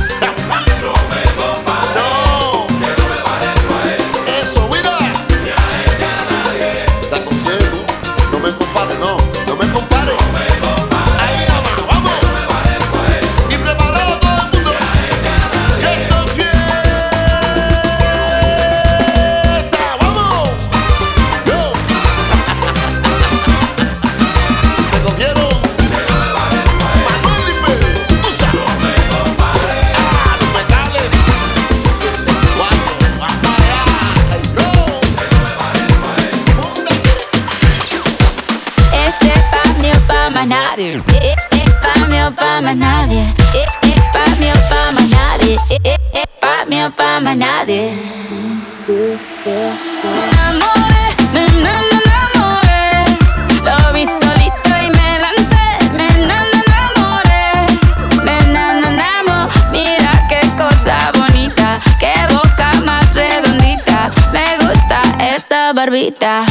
[47.63, 47.93] Me
[50.33, 53.05] enamoré, me enamoré,
[53.63, 57.67] lo vi solita y me lancé, me enamoré,
[58.23, 59.11] me enamoré,
[59.71, 66.50] mira qué cosa bonita, qué boca más redondita, me gusta esa barbita.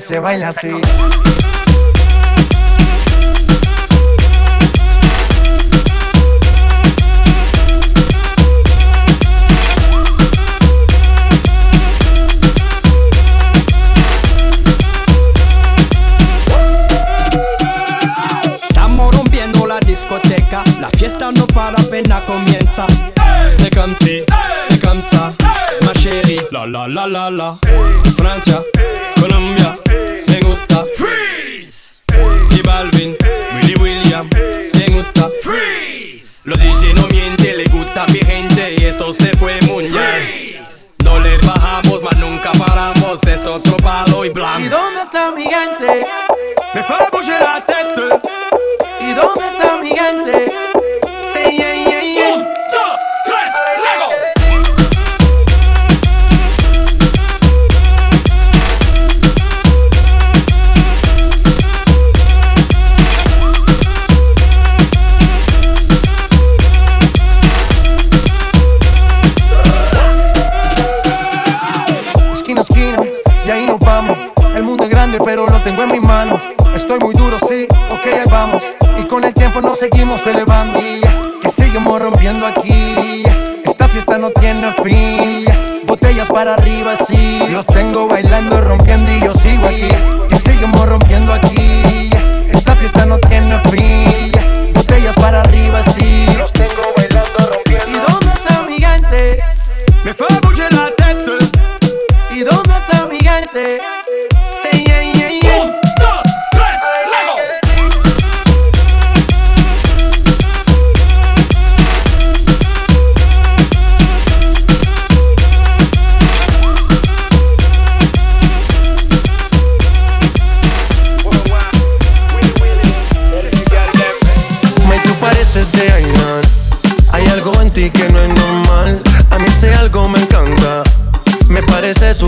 [0.00, 0.70] Se baila así.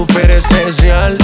[0.02, 1.21] súper especial.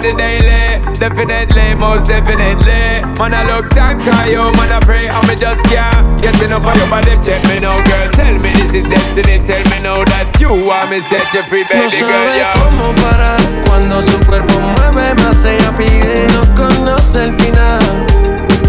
[0.00, 0.80] On the daily.
[0.98, 3.04] Definitely, most definitely.
[3.18, 6.76] Man, I look cry you, man, I pray, and me just can't get enough of
[6.76, 7.16] your body.
[7.22, 8.08] Check me now, girl.
[8.12, 9.40] Tell me this is destiny.
[9.44, 12.08] Tell me now that you want me set you free, No baby girl.
[12.08, 12.52] sabe Yeah.
[12.56, 17.80] cómo parar cuando su cuerpo mueve más ella pide no conoce el final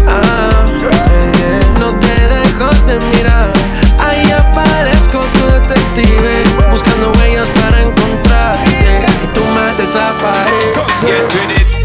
[0.08, 3.48] ah, eh, no te dejo de mirar
[3.98, 8.21] ahí aparezco tu detective buscando huellas para encontrarte y
[9.82, 10.72] tú me desapareces
[11.02, 11.81] Get with it.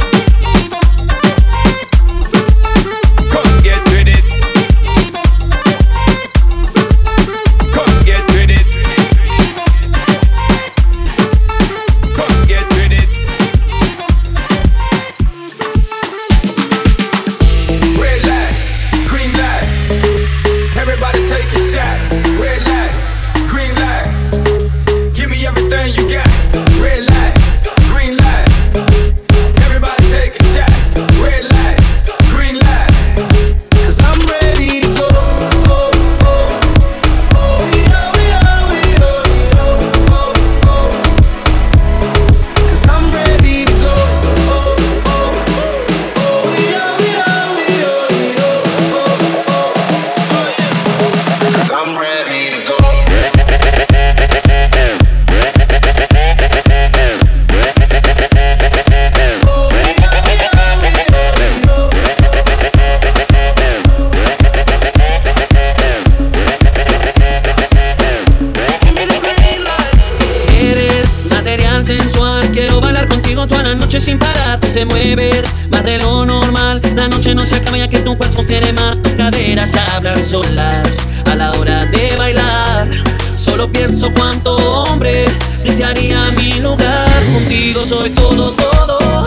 [87.74, 89.26] Soy todo, todo.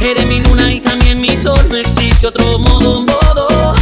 [0.00, 1.58] Eres mi luna y también mi sol.
[1.68, 3.74] No existe otro modo, modo.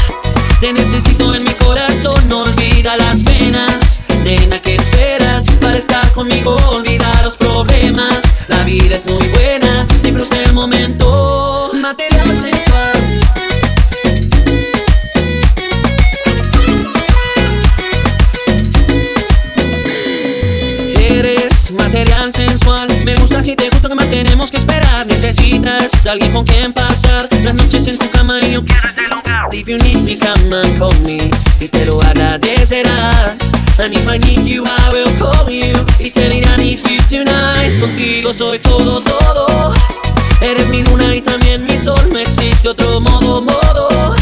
[0.61, 4.01] Te necesito en mi corazón, no olvida las penas.
[4.23, 6.57] Nena, ¿qué esperas para estar conmigo?
[6.69, 8.21] Olvida los problemas.
[8.49, 11.71] La vida es muy buena, disfruta el momento.
[11.75, 13.21] Material sensual.
[20.99, 22.42] Eres material sensual.
[23.45, 25.05] Si te gusta que más tenemos que esperar.
[25.05, 29.21] Necesitas alguien con quien pasar las noches en tu cama y yo quiero.
[29.51, 31.19] If you need me, come and call me.
[31.59, 33.53] Y te lo agradecerás.
[33.79, 35.75] And if I need you, I will call you.
[35.99, 37.81] Y te diré I need you tonight.
[37.81, 39.73] Contigo soy todo, todo.
[40.41, 41.99] Eres mi luna y también mi sol.
[42.13, 44.15] No existe otro modo, modo.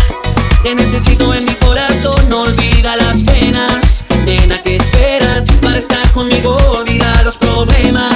[0.63, 2.17] Te necesito en mi corazón.
[2.31, 4.05] No olvida las penas.
[4.25, 6.57] Nena, ¿qué esperas para estar conmigo?
[6.71, 8.10] Olvida los problemas.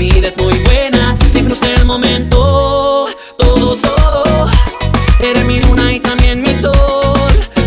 [0.00, 1.14] Vida es muy buena.
[1.34, 3.06] Disfruta el momento.
[3.36, 4.48] Todo, todo.
[5.20, 6.72] Eres mi luna y también mi sol.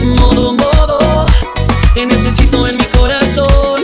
[0.04, 1.28] Modo, modo.
[1.94, 3.84] Te necesito en mi corazón.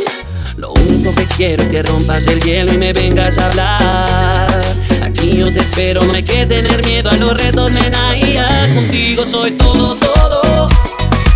[0.58, 4.62] Lo único que quiero es que rompas el hielo y me vengas a hablar.
[5.04, 8.18] Aquí yo te espero, no hay que tener miedo a los retos, nena.
[8.18, 10.68] Y contigo soy todo, todo.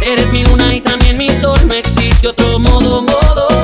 [0.02, 3.63] Eres mi luna y también mi sol, no existe otro modo, modo.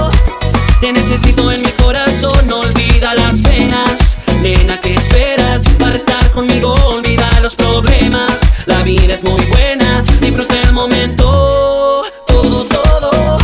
[0.80, 4.18] Te necesito en mi corazón, olvida las penas.
[4.42, 6.74] Nena, ¿qué esperas para estar conmigo?
[6.86, 8.38] Olvida los problemas.
[8.66, 12.04] La vida es muy buena, disfruta el momento.
[12.28, 13.38] Todo, todo.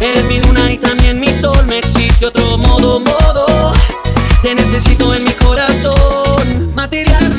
[0.00, 3.72] Eres mi luna y también mi sol, no existe otro modo, modo.
[4.42, 6.74] Te necesito en mi corazón.
[6.74, 7.34] Material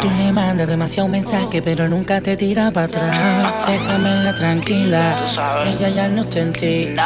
[0.00, 3.66] Tú le mandas demasiado mensaje, pero nunca te tira para atrás.
[3.66, 6.96] Déjamela tranquila, ella ya no está en ti.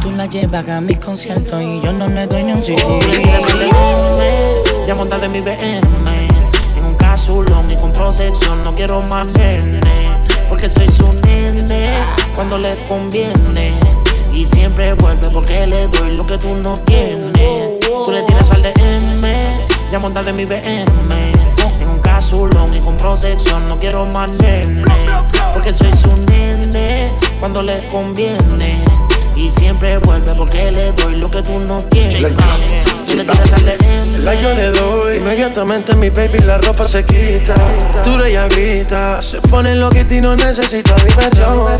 [0.00, 2.78] Tú la llevas a mis conciertos y yo no le doy ni un CD.
[4.86, 6.32] Ya montada en mi BM
[7.12, 8.64] casulón y con protección.
[8.64, 9.80] No quiero más nene,
[10.48, 11.90] porque soy su nene
[12.34, 13.74] cuando le conviene.
[14.32, 17.80] Y siempre vuelve porque le doy lo que tú no tienes.
[17.80, 19.26] Tú le tiras al DM,
[19.92, 21.21] ya monta de mi BM.
[22.22, 23.68] Casulón y con protección.
[23.68, 24.84] No quiero más nene,
[25.52, 28.78] porque soy su nene cuando le conviene.
[29.34, 32.14] Y siempre vuelve porque le doy lo que tú no tienes.
[33.08, 34.24] Tú le tiras al.
[34.24, 37.56] La yo le doy, inmediatamente mi baby la ropa se quita.
[38.04, 41.76] Dura ella grita, se pone loquita y no necesita diversión.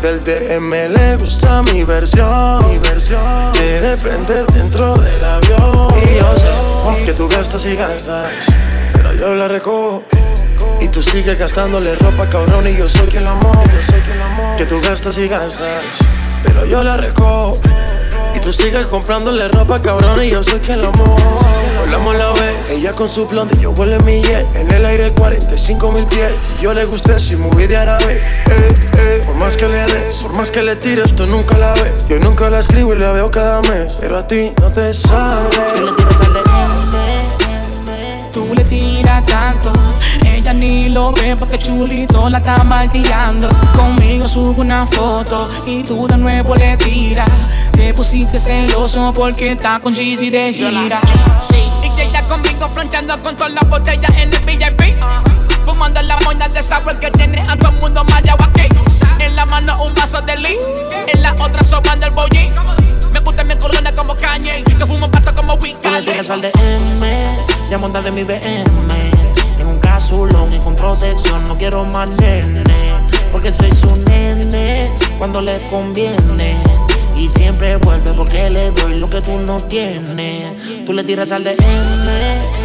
[0.00, 2.70] Del DM le gusta mi versión.
[2.70, 3.50] Mi versión.
[3.54, 5.88] Quiere prender dentro del avión.
[6.00, 8.28] Y yo sé que tú gastas y gastas,
[8.94, 10.02] pero yo la recojo.
[10.80, 13.52] Y tú sigues gastándole ropa, cabrón, y yo soy quien la amo.
[14.56, 15.82] Que tú gastas y gastas,
[16.42, 17.60] pero yo la recojo.
[18.34, 21.16] Y tú sigues comprándole ropa, cabrón, y yo soy quien la amo.
[21.80, 24.46] Volamos la vez, ella con su blonde, yo vuelo mi jet.
[24.56, 26.32] En el aire 45 mil pies.
[26.42, 28.14] Si yo le gusté, si movie de árabe.
[28.46, 29.22] Eh, eh.
[29.26, 32.06] Por más que le des, por más que le tires, tú nunca la ves.
[32.08, 33.98] Yo nunca la escribo y la veo cada mes.
[34.00, 36.43] Pero a ti no te sale.
[38.34, 39.72] Tú le tiras tanto,
[40.26, 43.48] ella ni lo ve porque chulito la está martillando.
[43.76, 47.30] Conmigo subo una foto y tú de nuevo le tiras.
[47.70, 51.00] Te pusiste celoso porque está con Jeezy de gira.
[51.80, 54.96] Y ella conmigo fronteando con todas las botellas en el VIP.
[55.64, 58.66] Fumando la moña de sour que tiene a todo el mundo mareado aquí.
[59.20, 60.58] En la mano un vaso de lee,
[61.06, 62.52] en la otra sobando el bollín.
[63.12, 67.53] Me gusta mi corona como Kanye, que fumo pasto como Tú le tiras al DM,
[67.70, 68.40] ya monta de mi BM.
[69.58, 71.46] En un casulón y con protección.
[71.48, 72.10] No quiero más
[73.32, 76.56] porque soy su nene cuando le conviene.
[77.16, 80.84] Y siempre vuelve porque le doy lo que tú no tienes.
[80.84, 82.64] Tú le tiras al DM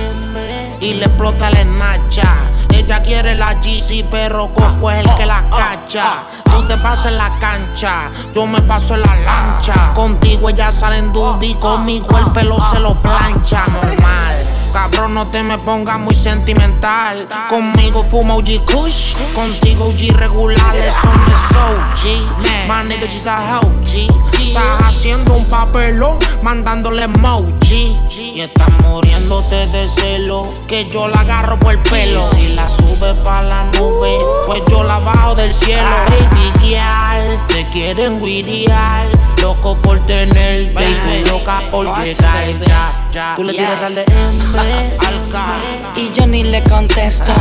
[0.81, 2.35] y le explota la esnacha.
[2.73, 6.23] Ella quiere la GC, pero Coco es el que la cacha.
[6.45, 9.93] Tú te pasas en la cancha, yo me paso en la lancha.
[9.93, 13.65] Contigo ella sale en duty, conmigo el pelo se lo plancha.
[13.67, 14.58] Normal.
[14.73, 17.27] Cabrón, no te me pongas muy sentimental.
[17.49, 22.27] Conmigo fuma OG Kush, contigo OG regulares son de Soji.
[22.67, 24.39] My nigga, she's a OG.
[24.39, 27.97] Estás haciendo un papelón, mandándole emoji.
[28.09, 32.21] Y estás muriéndote de celo, que yo la agarro por el pelo.
[32.33, 35.89] Y si la sube pa' la nube, pues yo la bajo del cielo.
[36.09, 39.07] Baby girl, te quieren guiriar.
[39.41, 43.08] Loco por tenerte y tú loca por llegar.
[43.35, 44.05] Tú le tiras al K.
[45.95, 47.33] Y yo ni le contesto.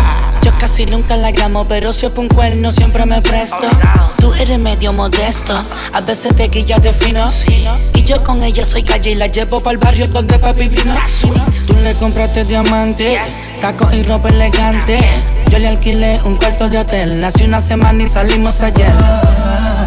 [0.42, 3.68] Yo casi nunca la llamo, pero si es un cuerno siempre me presto.
[4.18, 5.56] Tú eres medio modesto,
[5.92, 7.30] a veces te guillas de fino.
[7.94, 10.94] Y yo con ella soy calle y la llevo para el barrio donde papi vino.
[11.66, 13.16] Tú le compraste diamante,
[13.60, 14.98] tacos y ropa elegante.
[15.50, 18.92] Yo le alquilé un cuarto de hotel, hace una semana y salimos ayer.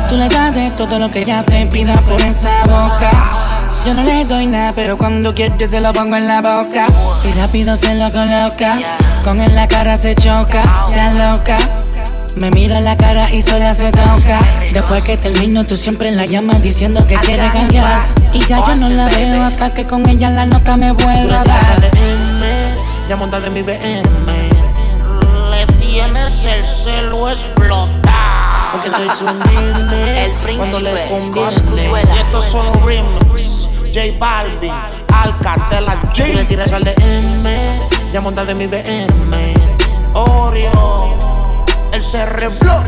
[0.08, 3.71] Tú le das de todo lo que ella te pida por esa boca.
[3.86, 6.86] Yo no le doy nada, pero cuando quiere se lo pongo en la boca.
[7.24, 8.76] Y rápido se lo coloca.
[9.24, 11.58] Con en la cara se choca, se aloca.
[12.36, 14.40] Me mira en la cara y sola se toca.
[14.72, 18.06] Después que termino, tú siempre la llamas diciendo que quiere cambiar.
[18.34, 21.44] Y ya yo no la veo hasta que con ella la nota me vuelva a
[21.44, 21.92] dar.
[23.10, 24.04] Ya monta de mi BM.
[25.50, 27.92] Le tienes el celo explotado.
[28.72, 30.26] Porque soy su nene.
[30.26, 31.90] El cuando le príncipe, conviene.
[32.16, 33.51] Y estos son remix.
[33.94, 34.72] J Balvin,
[35.14, 36.26] Alcatela G.
[36.26, 38.14] Tú le tiras al DM.
[38.14, 39.54] Ya monta de mi BM.
[40.14, 41.18] Oreo.
[41.92, 42.82] El CR Flow.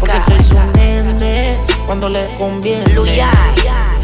[0.00, 1.58] Porque soy su nene.
[1.84, 2.94] Cuando le conviene.
[2.94, 3.30] Luya.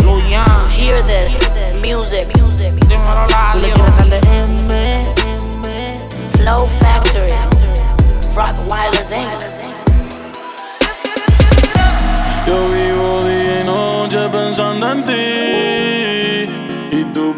[0.02, 0.44] Luya.
[0.76, 1.34] Hear this
[1.80, 2.30] music.
[2.34, 4.68] Tú le tiras al DM.
[6.36, 7.32] Flow Factory.
[8.36, 9.30] Rottweilers Inc.
[12.46, 16.01] Yo vivo día y noche pensando en ti y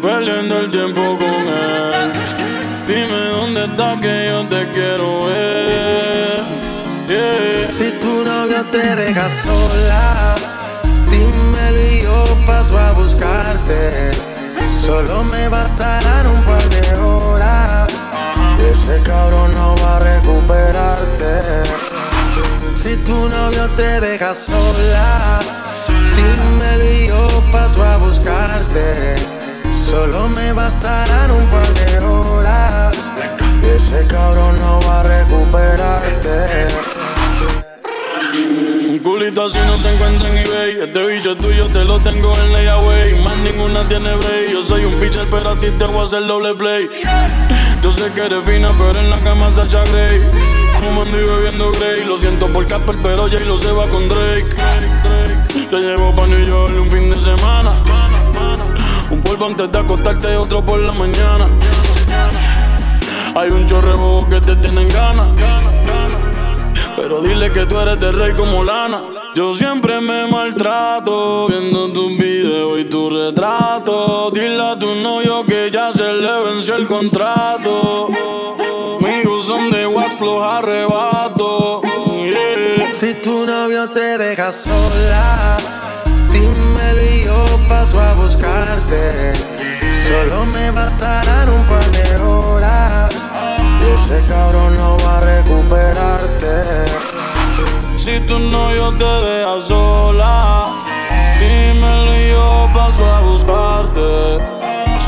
[0.01, 2.11] perdiendo el tiempo con él.
[2.87, 6.43] Dime dónde estás que yo te quiero ver.
[7.73, 10.35] Si tu novio te deja sola,
[11.09, 14.11] dímelo y yo paso a buscarte.
[14.81, 17.93] Solo me bastarán un par de horas.
[18.71, 21.63] Ese cabrón no va a recuperarte.
[22.81, 25.39] Si tu novio te deja sola,
[26.15, 29.34] dímelo y yo paso a buscarte.
[29.95, 32.97] Solo me bastarán un par de horas.
[33.63, 36.67] Ese cabrón no va a recuperarte.
[38.89, 40.79] Un culito así no se encuentra en eBay.
[40.81, 43.23] Este bicho tuyo, te lo tengo en layaway.
[43.23, 44.51] Más ninguna tiene break.
[44.51, 46.89] Yo soy un pitcher, pero a ti te voy a hacer doble play.
[47.81, 50.21] Yo sé que eres fina, pero en la cama Sacha Grey.
[50.81, 52.03] Fumando y bebiendo Grey.
[52.03, 54.55] Lo siento por Casper, pero Jay lo se va con Drake.
[55.71, 57.71] Te llevo pa' New York un fin de semana.
[59.25, 61.49] Polvo antes de acostarte, otro por la mañana.
[63.35, 65.27] Hay un chorrebo que te tienen ganas.
[66.95, 69.01] Pero dile que tú eres de rey como lana.
[69.35, 74.31] Yo siempre me maltrato viendo tus videos y tu retrato.
[74.31, 78.07] Dile a tu novio que ya se le venció el contrato.
[79.01, 81.81] Amigos son de wax, los arrebato.
[82.97, 85.57] Si tu novio te deja sola,
[86.53, 89.33] dímelo y yo paso a buscarte.
[90.07, 93.15] Solo me bastarán un par de horas.
[93.81, 96.85] Y ese cabrón no va a recuperarte.
[97.97, 100.67] Si tu novio te deja sola,
[101.39, 104.39] dímelo yo paso a buscarte.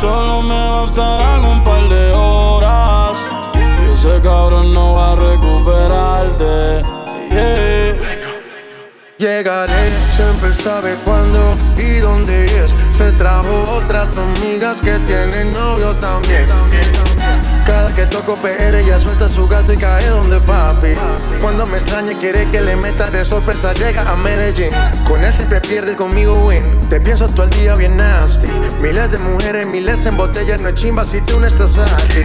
[0.02, 3.18] Solo me bastarán un par de horas.
[3.56, 6.98] Y ese cabrón no va a recuperarte.
[7.30, 7.87] Yeah.
[9.18, 9.74] Llegaré,
[10.16, 12.76] siempre sabe cuándo y dónde es.
[12.96, 16.46] Se trajo otras amigas que tienen novio también.
[17.66, 20.94] Cada que toco PR ella suelta su gato y cae donde papi.
[21.42, 24.70] Cuando me extraña quiere que le meta de sorpresa llega a Medellín.
[25.06, 26.80] Con él siempre pierde, conmigo win.
[26.90, 28.48] Te pienso todo el día bien nasty.
[28.82, 32.24] Miles de mujeres, miles en botellas, no es chimba si tú no estás aquí.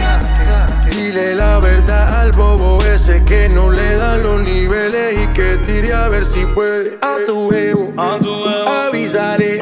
[0.95, 5.93] Dile la verdad al bobo ese que no le dan los niveles y que tire
[5.93, 6.97] a ver si puede.
[7.01, 9.59] A tu ego, avísale,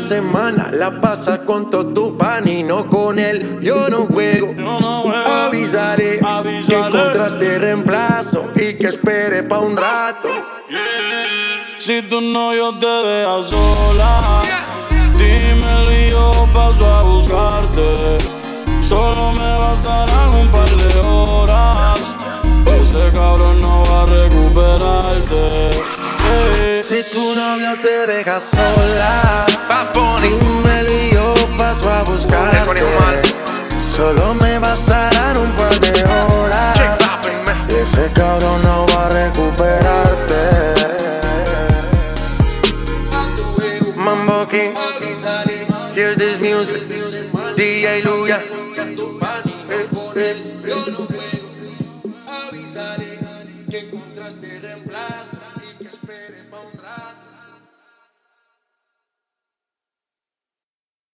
[0.00, 3.58] semana la pasa con todo tu pan y no con él.
[3.60, 4.54] Yo no juego,
[5.46, 6.20] avísale,
[6.66, 10.28] que encontraste reemplazo y que espere pa' un rato.
[11.78, 14.42] Si tu novio te deja sola,
[15.16, 18.18] dímelo y yo paso a buscarte.
[18.80, 22.00] Solo me bastarán un par de horas.
[22.80, 25.99] Ese cabrón no va a recuperarte.
[26.82, 29.46] Si tu novio te deja sola,
[30.20, 32.82] dímelo y yo paso a buscarte.
[33.94, 36.80] Solo me bastarán un par de horas.
[37.68, 40.34] Y ese cabrón no va a recuperarte.
[43.94, 44.74] Mambo King,
[45.94, 46.88] here's this music.
[47.56, 48.42] DJ Luya.